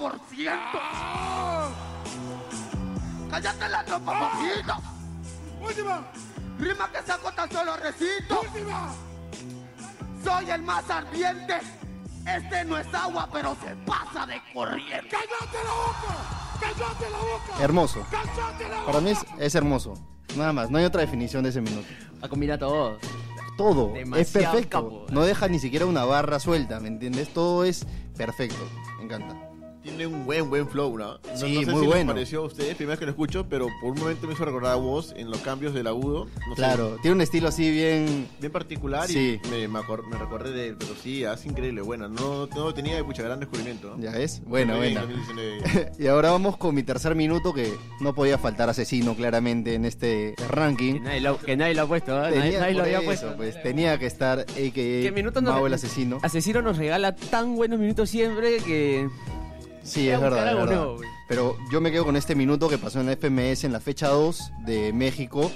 Cállate 3.30 3.68
la 3.68 3.84
tropa, 3.84 4.12
papito. 4.18 4.74
Última, 5.61 6.02
Rima 6.58 6.90
que 6.90 7.02
saco 7.02 7.32
tan 7.32 7.50
solo 7.50 7.76
recito. 7.76 8.40
última. 8.40 8.92
Soy 10.22 10.50
el 10.50 10.62
más 10.62 10.90
ardiente. 10.90 11.61
Este 12.26 12.64
no 12.64 12.76
es 12.76 12.92
agua, 12.92 13.28
pero 13.32 13.56
se 13.64 13.74
pasa 13.87 14.26
de 14.26 14.42
corriente. 14.52 15.08
¡Cállate 15.08 15.64
la 15.64 15.70
boca! 15.70 16.47
¡Cállate 16.61 17.11
la 17.11 17.18
boca! 17.18 17.62
Hermoso. 17.64 18.07
¡Cállate 18.11 18.68
la 18.68 18.81
boca! 18.81 18.87
Para 18.87 19.01
mí 19.01 19.11
es, 19.11 19.18
es 19.38 19.55
hermoso. 19.55 19.94
Nada 20.37 20.53
más, 20.53 20.71
no 20.71 20.79
hay 20.79 20.85
otra 20.85 21.01
definición 21.01 21.42
de 21.42 21.51
ese 21.51 21.61
minuto. 21.61 21.87
A 22.21 22.29
combinar 22.29 22.59
todo. 22.59 22.99
Todo 23.57 23.92
es 23.97 24.31
perfecto. 24.31 24.68
capo. 24.68 25.07
No 25.11 25.23
deja 25.23 25.49
ni 25.49 25.59
siquiera 25.59 25.85
una 25.87 26.05
barra 26.05 26.38
suelta, 26.38 26.79
¿me 26.79 26.88
entiendes? 26.88 27.33
Todo 27.33 27.64
es 27.64 27.87
perfecto. 28.16 28.68
Me 28.99 29.05
encanta. 29.05 29.47
Tiene 29.88 30.07
un 30.07 30.27
buen, 30.27 30.48
buen 30.51 30.68
flow, 30.68 30.96
¿no? 30.98 31.14
No- 31.14 31.18
Sí, 31.37 31.55
no 31.55 31.61
sé 31.62 31.70
muy 31.70 31.81
si 31.83 31.87
bueno. 31.87 31.94
les 31.96 32.07
pareció 32.07 32.40
a 32.42 32.46
ustedes, 32.46 32.74
primera 32.77 32.92
vez 32.92 32.98
que 33.01 33.05
lo 33.07 33.11
escucho, 33.12 33.46
pero 33.48 33.68
por 33.81 33.92
un 33.92 33.98
momento 34.01 34.27
me 34.27 34.35
hizo 34.35 34.44
recordar 34.44 34.72
a 34.72 34.77
vos 34.77 35.14
en 35.16 35.31
los 35.31 35.40
cambios 35.40 35.72
del 35.74 35.87
agudo. 35.87 36.27
No 36.27 36.55
sé, 36.55 36.57
Claro, 36.57 36.96
tiene 37.01 37.14
un 37.16 37.20
estilo 37.20 37.48
así 37.48 37.70
bien. 37.70 38.29
bien 38.40 38.53
particular 38.53 39.09
Sí. 39.09 39.40
y 39.42 39.48
me, 39.48 39.66
me, 39.68 39.81
me 40.11 40.18
recordé 40.18 40.51
de 40.53 40.68
él, 40.68 40.77
pero 40.79 40.92
sí, 41.03 41.24
es 41.24 41.46
increíble, 41.46 41.81
buena. 41.83 42.07
No, 42.09 42.46
no 42.46 42.64
lo 42.64 42.74
tenía 42.74 42.96
de 42.96 43.05
pucha 43.05 43.22
gran 43.22 43.40
descubrimiento. 43.40 43.96
¿no? 43.96 44.03
Ya 44.03 44.12
bien, 44.16 44.29
buena. 44.46 44.74
2019. 45.01 45.92
y 45.98 46.07
ahora 46.07 46.31
vamos 46.33 46.57
con 46.57 46.74
mi 46.74 46.83
tercer 46.83 47.14
minuto 47.14 47.55
que 47.55 47.72
no 48.01 48.14
podía 48.14 48.37
faltar 48.38 48.68
asesino 48.68 49.14
claramente 49.14 49.74
en 49.74 49.85
este 49.85 50.35
Que 50.37 50.48
ranking. 50.48 51.01
nadie 51.03 51.20
lo, 51.20 51.38
que 51.38 51.57
nadie 51.57 51.74
lo 51.74 51.83
ha 51.83 51.87
puesto, 51.87 52.12
¿eh? 52.12 52.31
Nadie, 52.31 52.40
Tenía, 52.42 52.61
nadie 52.61 52.74
lo 52.74 52.83
había 52.83 52.98
eso, 52.98 53.05
puesto. 53.07 53.37
pues, 53.37 53.62
tenía 53.62 53.98
que 53.98 54.07
estar 54.07 54.44
¿Qué 54.46 54.68
a.k.a. 55.03 55.12
minutos 55.14 55.42
nos 55.42 55.55
Mau 55.55 55.66
el 55.66 55.74
asesino. 55.74 56.18
Asesino 56.22 56.61
nos 56.62 56.77
regala 56.77 57.14
tan 57.16 57.57
buenos 57.57 57.79
minutos 57.79 58.11
siempre 58.11 58.59
que. 58.59 59.09
Sí, 59.82 60.08
es 60.08 60.20
verdad, 60.20 60.50
es 60.50 60.56
verdad. 60.56 60.88
Pero 61.28 61.56
yo 61.70 61.80
me 61.80 61.90
quedo 61.90 62.04
con 62.04 62.16
este 62.16 62.34
minuto 62.34 62.68
que 62.68 62.78
pasó 62.78 63.00
en 63.00 63.06
la 63.06 63.12
FMS 63.16 63.64
en 63.64 63.72
la 63.72 63.80
fecha 63.80 64.08
2 64.08 64.52
de 64.64 64.92
México, 64.92 65.50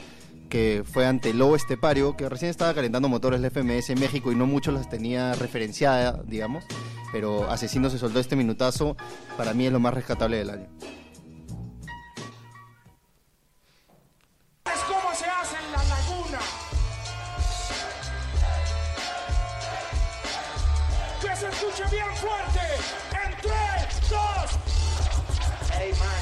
que 0.48 0.84
fue 0.90 1.06
ante 1.06 1.32
Lobo 1.32 1.56
Estepario, 1.56 2.16
que 2.16 2.28
recién 2.28 2.50
estaba 2.50 2.74
calentando 2.74 3.08
motores 3.08 3.40
la 3.40 3.48
FMS 3.50 3.90
en 3.90 4.00
México 4.00 4.32
y 4.32 4.34
no 4.34 4.46
muchos 4.46 4.74
las 4.74 4.88
tenía 4.90 5.34
referenciada, 5.34 6.22
digamos. 6.26 6.64
Pero 7.12 7.50
Asesino 7.50 7.90
se 7.90 7.98
soltó 7.98 8.20
este 8.20 8.36
minutazo, 8.36 8.96
para 9.36 9.52
mí 9.54 9.66
es 9.66 9.72
lo 9.72 9.80
más 9.80 9.94
rescatable 9.94 10.38
del 10.38 10.50
año. 10.50 10.66
Es 14.64 14.80
como 14.82 15.14
se 15.14 15.26
hace 15.26 15.56
en 15.56 15.72
la 15.72 15.84
laguna. 15.84 16.38
Que 21.20 21.36
se 21.36 21.48
escuche 21.48 21.82
bien 21.90 22.16
fuerte. 22.16 22.61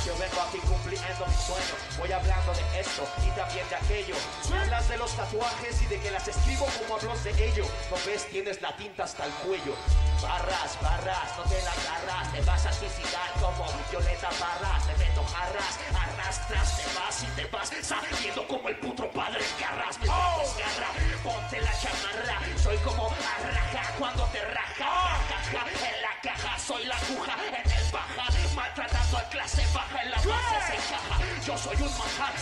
Yo 0.04 0.16
vengo 0.16 0.40
aquí 0.40 0.58
cumpliendo 0.58 1.26
mi 1.26 1.34
sueño. 1.34 1.74
Voy 1.98 2.12
hablando 2.12 2.52
de 2.52 2.80
esto 2.80 3.06
y 3.26 3.30
también 3.36 3.68
de 3.68 3.76
aquello. 3.76 4.14
Me 4.50 4.58
hablas 4.58 4.88
de 4.88 4.96
los 4.96 5.14
tatuajes 5.14 5.82
y 5.82 5.86
de 5.86 6.00
que 6.00 6.10
las 6.10 6.26
escribo 6.26 6.66
como 6.78 6.96
hablas 6.96 7.22
de 7.24 7.30
ello. 7.30 7.64
No 7.90 7.96
ves, 8.06 8.26
tienes 8.30 8.62
la 8.62 8.74
tinta 8.76 9.04
hasta 9.04 9.26
el 9.26 9.32
cuello. 9.44 9.74
Barras, 10.22 10.78
barras, 10.80 11.36
no 11.36 11.44
te 11.44 11.62
las 11.62 11.78
agarras. 11.86 12.32
Te 12.32 12.40
vas 12.42 12.66
a 12.66 12.72
suicidar 12.72 13.30
como 13.40 13.66
Violeta 13.90 14.30
Barras. 14.40 14.86
Te 14.86 14.96
meto 14.96 15.24
jarras, 15.24 15.78
arrastras, 15.94 16.76
te 16.76 16.98
vas 16.98 17.22
y 17.22 17.26
te 17.36 17.44
vas 17.46 17.70
saliendo 17.82 18.46
como 18.48 18.68
el 18.68 18.76
puto 18.76 19.10
padre 19.10 19.44
Garras. 19.60 19.98
Me 19.98 20.06
desgarra, 20.06 20.88
ponte 21.22 21.60
la 21.60 21.72
chamarra. 21.72 22.40
Soy 22.62 22.76
como 22.78 23.06
arraja 23.06 23.92
cuando 23.98 24.24
te 24.26 24.40
raja. 24.44 25.18
Raja, 25.28 25.66
en 25.94 25.99
la 25.99 25.99
caja, 26.22 26.58
soy 26.58 26.84
la 26.84 26.96
aguja 26.96 27.36
en 27.48 27.70
el 27.70 27.92
baja. 27.92 28.26
Maltratando 28.54 29.18
a 29.18 29.22
clase 29.28 29.64
baja 29.72 30.02
en 30.02 30.10
la 30.10 30.16
base 30.16 30.56
se 30.66 30.74
encaja. 30.74 31.18
Yo 31.46 31.58
soy 31.58 31.76
un 31.76 31.98
manjar. 31.98 32.34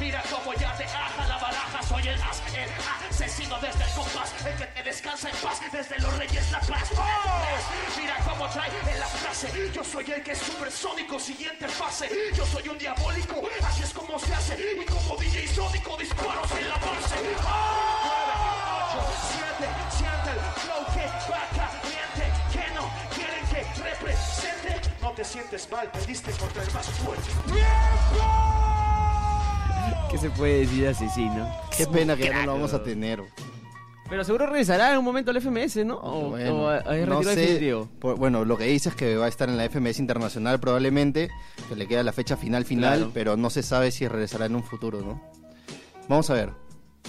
Mira 0.00 0.22
cómo 0.30 0.54
ya 0.54 0.76
te 0.76 0.84
aja 0.84 1.26
la 1.26 1.38
baraja. 1.38 1.82
Soy 1.82 2.08
el 2.08 2.22
as, 2.22 2.42
el 2.54 2.70
asesino 3.10 3.58
desde 3.60 3.84
el 3.84 3.90
compás. 3.90 4.32
El 4.46 4.56
que 4.56 4.66
te 4.66 4.82
descansa 4.82 5.30
en 5.30 5.36
paz 5.36 5.60
desde 5.72 5.98
los 5.98 6.16
reyes 6.16 6.50
la 6.50 6.60
paz. 6.60 6.90
Mira 7.96 8.16
cómo 8.24 8.48
trae 8.48 8.70
en 8.90 9.00
la 9.00 9.06
frase. 9.06 9.70
Yo 9.72 9.84
soy 9.84 10.10
el 10.10 10.22
que 10.22 10.32
es 10.32 10.38
supersónico, 10.38 11.18
siguiente 11.18 11.68
fase. 11.68 12.08
Yo 12.34 12.46
soy 12.46 12.68
un 12.68 12.78
diabólico, 12.78 13.42
así 13.64 13.82
es 13.82 13.92
como 13.92 14.18
se 14.18 14.34
hace. 14.34 14.56
Y 14.80 14.84
como 14.86 15.16
DJ 15.16 15.48
sónico, 15.48 15.96
disparos 15.96 16.50
en 16.52 16.68
la 16.68 16.76
base. 16.76 17.16
9, 18.02 18.21
te 25.22 25.28
sientes 25.28 25.68
mal, 25.70 25.88
perdiste 25.92 26.32
contra 26.32 26.62
el 26.64 26.72
más 26.72 26.86
fuerte. 26.90 27.28
¿Qué 30.10 30.18
se 30.18 30.30
puede 30.30 30.58
decir 30.60 30.82
de 30.82 30.88
asesino? 30.88 31.48
Qué 31.76 31.86
pena 31.86 32.16
que 32.16 32.24
ya 32.24 32.40
no 32.40 32.46
lo 32.46 32.52
vamos 32.54 32.74
a 32.74 32.82
tener. 32.82 33.22
Pero 34.10 34.24
seguro 34.24 34.46
regresará 34.46 34.90
en 34.92 34.98
un 34.98 35.04
momento 35.04 35.30
al 35.30 35.40
FMS, 35.40 35.84
¿no? 35.86 35.96
O, 36.02 36.30
Bueno, 36.30 36.64
o 36.64 36.68
a- 36.68 36.78
a- 36.78 36.96
no 37.06 37.22
sé, 37.22 37.72
por- 38.00 38.16
bueno, 38.18 38.44
lo 38.44 38.58
que 38.58 38.64
dice 38.64 38.88
es 38.90 38.96
que 38.96 39.16
va 39.16 39.26
a 39.26 39.28
estar 39.28 39.48
en 39.48 39.56
la 39.56 39.64
FMS 39.64 40.00
Internacional 40.00 40.58
probablemente, 40.58 41.30
que 41.68 41.76
le 41.76 41.86
queda 41.86 42.02
la 42.02 42.12
fecha 42.12 42.36
final 42.36 42.64
final, 42.64 42.96
Claro. 42.98 43.10
pero 43.14 43.36
no 43.36 43.48
se 43.48 43.62
sabe 43.62 43.92
si 43.92 44.08
regresará 44.08 44.46
en 44.46 44.56
un 44.56 44.64
futuro, 44.64 45.00
¿no? 45.02 45.22
Vamos 46.08 46.28
a 46.30 46.34
ver. 46.34 46.50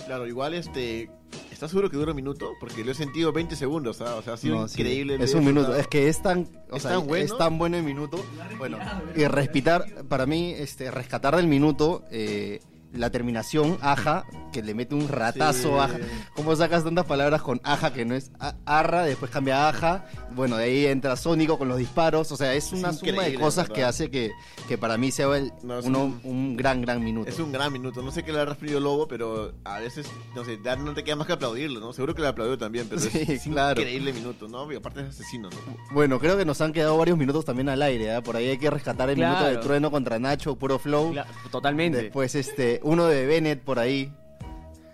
Claro, 0.06 0.28
igual 0.28 0.54
este. 0.54 1.10
¿Estás 1.54 1.70
seguro 1.70 1.90
que 1.90 1.98
dura 1.98 2.12
un 2.12 2.16
minuto? 2.16 2.54
Porque 2.60 2.84
lo 2.84 2.92
he 2.92 2.96
sentido 2.96 3.32
20 3.32 3.56
segundos, 3.56 4.02
¿ah? 4.02 4.16
O 4.16 4.22
sea, 4.24 4.34
ha 4.34 4.38
sido 4.38 4.56
No, 4.62 4.68
sí, 4.68 4.82
increíble. 4.82 5.18
Es 5.24 5.34
un 5.36 5.46
minuto, 5.46 5.76
es 5.76 5.88
que 5.88 6.10
es 6.10 6.22
tan, 6.22 6.48
o 6.72 6.76
¿Es 6.78 6.82
sea, 6.82 6.92
tan 6.98 7.08
bueno? 7.08 7.26
es 7.26 7.38
tan 7.38 7.58
bueno 7.58 7.78
el 7.78 7.84
minuto. 7.84 8.24
Bueno, 8.58 8.78
y 9.16 9.26
respetar, 9.26 9.86
para 10.10 10.26
mí, 10.26 10.52
este, 10.58 10.90
rescatar 10.92 11.36
del 11.36 11.48
minuto, 11.48 12.04
eh, 12.12 12.60
la 12.94 13.10
terminación, 13.10 13.78
aja, 13.82 14.26
que 14.52 14.62
le 14.62 14.74
mete 14.74 14.94
un 14.96 15.08
ratazo, 15.08 15.70
Sí. 15.70 15.80
aja. 15.80 15.98
¿Cómo 16.36 16.56
sacas 16.56 16.84
tantas 16.84 17.06
palabras 17.06 17.42
con 17.42 17.60
aja 17.64 17.92
que 17.92 18.06
no 18.06 18.16
es 18.16 18.32
arra, 18.66 19.04
después 19.04 19.32
cambia 19.32 19.66
a 19.66 19.70
aja? 19.70 20.06
Bueno, 20.36 20.58
de 20.58 20.64
ahí 20.66 20.86
entra 20.86 21.16
Sónico 21.16 21.58
con 21.58 21.68
los 21.68 21.78
disparos, 21.78 22.32
o 22.32 22.38
sea, 22.38 22.54
es 22.54 22.72
una 22.72 22.94
suma 22.94 23.24
de 23.24 23.36
cosas 23.36 23.64
¿verdad? 23.68 23.76
que 23.76 23.84
hace 23.84 24.10
que, 24.12 24.32
que 24.68 24.78
para 24.78 24.98
mí 24.98 25.12
sea 25.12 25.26
el, 25.36 25.52
No, 25.64 25.80
es 25.80 25.86
uno- 25.86 26.04
un- 26.06 26.22
un 26.24 26.58
gran, 26.58 26.82
gran 26.82 27.04
minuto. 27.04 27.30
Es 27.30 27.40
un 27.40 27.52
gran 27.52 27.72
minuto. 27.74 28.02
No 28.02 28.12
sé 28.12 28.24
qué 28.24 28.32
le 28.32 28.40
ha 28.40 28.46
referido 28.46 28.80
Lobo, 28.80 29.08
pero 29.08 29.54
a 29.64 29.80
veces, 29.80 30.06
no 30.36 30.44
sé, 30.46 30.60
no 30.80 30.94
te 30.94 31.04
queda 31.04 31.16
más 31.16 31.28
que 31.28 31.34
aplaudirlo, 31.34 31.80
¿no? 31.80 31.94
Seguro 31.94 32.14
que 32.16 32.22
le 32.22 32.28
aplaudió 32.28 32.58
también, 32.58 32.88
pero 32.90 33.02
Sí, 33.14 33.26
es, 33.28 33.44
claro. 33.44 33.80
increíble 33.82 34.14
minuto, 34.14 34.48
¿no? 34.48 34.72
Y 34.72 34.76
aparte 34.76 35.02
es 35.02 35.08
asesino, 35.10 35.50
¿no? 35.50 35.58
Bueno, 35.92 36.20
creo 36.20 36.38
que 36.38 36.46
nos 36.46 36.62
han 36.62 36.74
quedado 36.74 36.98
varios 36.98 37.18
minutos 37.18 37.44
también 37.46 37.70
al 37.70 37.82
aire, 37.82 38.14
¿ah? 38.16 38.22
Por 38.22 38.36
ahí 38.36 38.50
hay 38.50 38.58
que 38.58 38.70
rescatar 38.70 39.10
el 39.10 39.18
minuto 39.18 39.44
de 39.44 39.52
Claro. 39.52 39.60
Trueno 39.66 39.90
contra 39.92 40.20
Nacho, 40.20 40.56
puro 40.56 40.78
flow. 40.80 41.12
Cla- 41.14 41.26
Totalmente. 41.52 42.04
Después 42.04 42.36
este, 42.36 42.80
uno 42.84 43.06
de 43.08 43.26
Bennett 43.26 43.62
por 43.62 43.80
ahí. 43.80 44.12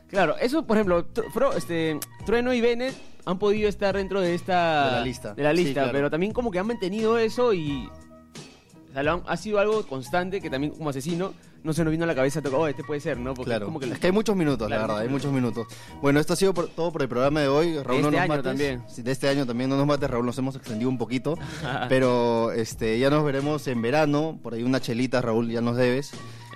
Claro, 0.08 0.36
eso, 0.40 0.66
por 0.66 0.78
ejemplo, 0.78 1.06
Fro- 1.34 1.56
este, 1.56 2.00
Trueno 2.26 2.54
y 2.54 2.62
Bennett 2.62 2.96
han 3.26 3.38
podido 3.38 3.70
estar 3.70 3.96
dentro 3.96 4.22
de 4.22 4.34
esta... 4.34 4.86
De 4.86 4.92
la 4.94 5.02
lista. 5.06 5.34
de 5.36 5.44
la 5.44 5.52
Sí, 5.52 5.58
lista, 5.58 5.74
claro. 5.82 5.92
pero 5.92 6.10
también 6.10 6.34
como 6.34 6.50
que 6.50 6.58
han 6.60 6.66
mantenido 6.68 7.18
eso 7.20 7.54
y... 7.54 7.88
o 8.90 8.94
sea, 8.94 9.04
lo 9.04 9.12
han- 9.14 9.24
ha 9.28 9.38
sido 9.38 9.60
algo 9.60 9.86
constante 9.86 10.42
que 10.42 10.50
también 10.50 10.74
como 10.74 10.90
asesino 10.90 11.34
no 11.62 11.74
se 11.74 11.84
nos 11.84 11.92
vino 11.92 12.06
a 12.06 12.08
la 12.08 12.16
cabeza, 12.16 12.42
tocó, 12.42 12.60
oh, 12.60 12.68
este 12.68 12.84
puede 12.86 13.02
ser, 13.02 13.20
¿no? 13.20 13.34
Porque 13.36 13.50
Claro. 13.52 13.66
como 13.66 13.80
que... 13.80 13.86
Es 13.88 14.00
que 14.00 14.08
hay 14.08 14.14
muchos 14.14 14.36
minutos, 14.36 14.66
Claro, 14.68 14.82
la 14.82 14.88
verdad, 14.88 15.04
hay 15.04 15.10
muchos 15.10 15.32
minutos. 15.32 15.68
Bueno, 16.02 16.20
esto 16.22 16.34
ha 16.34 16.36
sido 16.38 16.54
por- 16.56 16.70
todo 16.70 16.92
por 16.92 17.02
el 17.04 17.10
programa 17.10 17.42
de 17.42 17.50
hoy. 17.50 17.78
Raúl, 17.84 18.02
no 18.02 18.08
este 18.08 18.12
nos 18.12 18.20
año 18.22 18.28
mates. 18.30 18.44
también. 18.46 18.84
Sí, 18.88 19.02
de 19.04 19.12
este 19.12 19.28
año 19.30 19.46
también 19.46 19.70
no 19.70 19.76
nos 19.78 19.86
mates, 19.86 20.10
Raúl, 20.10 20.26
nos 20.26 20.38
hemos 20.40 20.56
extendido 20.56 20.90
un 20.90 20.98
poquito. 20.98 21.38
pero 21.90 22.52
este 22.54 22.98
ya 22.98 23.10
nos 23.12 23.24
veremos 23.26 23.68
en 23.68 23.82
verano. 23.82 24.40
Por 24.42 24.54
ahí 24.56 24.64
una 24.64 24.80
chelita, 24.80 25.22
Raúl, 25.22 25.52
ya 25.52 25.60
nos 25.62 25.76
debes. 25.76 26.12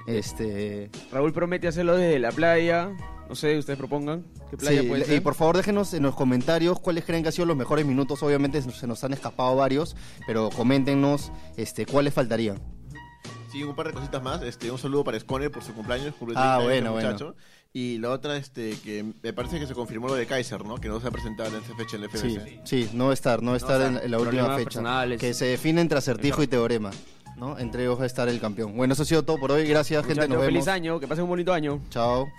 Este, 0.07 0.89
Raúl 1.11 1.31
promete 1.33 1.67
hacerlo 1.67 1.95
desde 1.95 2.19
la 2.19 2.31
playa, 2.31 2.91
no 3.29 3.35
sé, 3.35 3.57
ustedes 3.57 3.77
propongan 3.79 4.25
qué 4.49 4.57
playa 4.57 4.81
sí, 4.81 4.87
puede 4.87 5.03
y 5.03 5.05
ser. 5.05 5.23
por 5.23 5.33
favor 5.35 5.55
déjenos 5.57 5.93
en 5.93 6.03
los 6.03 6.13
comentarios 6.15 6.79
cuáles 6.79 7.05
creen 7.05 7.23
que 7.23 7.29
han 7.29 7.33
sido 7.33 7.45
los 7.45 7.57
mejores 7.57 7.85
minutos. 7.85 8.21
Obviamente 8.21 8.61
se 8.61 8.85
nos 8.87 9.03
han 9.03 9.13
escapado 9.13 9.55
varios, 9.55 9.95
pero 10.27 10.49
coméntenos 10.49 11.31
este, 11.57 11.85
cuáles 11.85 12.13
faltarían. 12.13 12.59
Sí, 13.51 13.63
un 13.63 13.75
par 13.75 13.87
de 13.87 13.93
cositas 13.93 14.21
más. 14.23 14.41
Este, 14.41 14.71
un 14.71 14.79
saludo 14.79 15.03
para 15.03 15.19
Scone 15.19 15.49
por 15.51 15.63
su 15.63 15.73
cumpleaños. 15.73 16.15
Por 16.15 16.31
el 16.31 16.35
Ah, 16.37 16.57
30 16.57 16.57
años 16.57 16.63
bueno, 16.65 16.83
del 16.83 16.91
bueno. 16.93 17.09
muchacho. 17.11 17.35
Y 17.71 17.97
la 17.99 18.09
otra, 18.09 18.35
este, 18.37 18.71
que 18.83 19.03
me 19.21 19.31
parece 19.33 19.59
que 19.59 19.67
se 19.67 19.73
confirmó 19.75 20.07
lo 20.07 20.15
de 20.15 20.25
Kaiser, 20.25 20.65
¿no? 20.65 20.77
Que 20.77 20.87
no 20.89 20.99
se 20.99 21.07
ha 21.07 21.11
presentado 21.11 21.55
en 21.55 21.63
esa 21.63 21.75
fecha 21.75 21.97
en 21.97 22.03
el 22.03 22.09
Sí, 22.11 22.17
FMS. 22.35 22.59
sí, 22.69 22.89
no 22.93 23.05
va 23.05 23.11
a 23.11 23.13
estar, 23.13 23.41
no 23.43 23.51
va 23.51 23.55
a 23.55 23.57
estar 23.57 23.81
en, 23.81 24.11
la 24.11 24.19
última 24.19 24.55
fecha. 24.55 24.63
personales. 24.63 25.19
Que 25.19 25.33
se 25.35 25.45
define 25.45 25.81
entre 25.81 25.97
acertijo 25.99 26.41
y 26.43 26.47
teorema. 26.47 26.89
¿No? 27.43 27.59
Entre 27.59 27.83
ellos 27.83 27.99
va 27.99 28.03
a 28.03 28.07
estar 28.07 28.29
el 28.29 28.39
campeón. 28.39 28.75
Bueno, 28.77 28.93
eso 28.93 29.03
ha 29.03 29.05
sido 29.05 29.23
todo 29.23 29.37
por 29.37 29.51
hoy. 29.51 29.67
Gracias, 29.67 30.05
gente. 30.05 30.27
Nos 30.27 30.45
feliz 30.45 30.65
vemos. 30.65 30.67
año, 30.69 30.99
que 30.99 31.07
pasen 31.07 31.25
un 31.25 31.29
bonito 31.29 31.51
año. 31.51 31.81
Chao. 31.89 32.29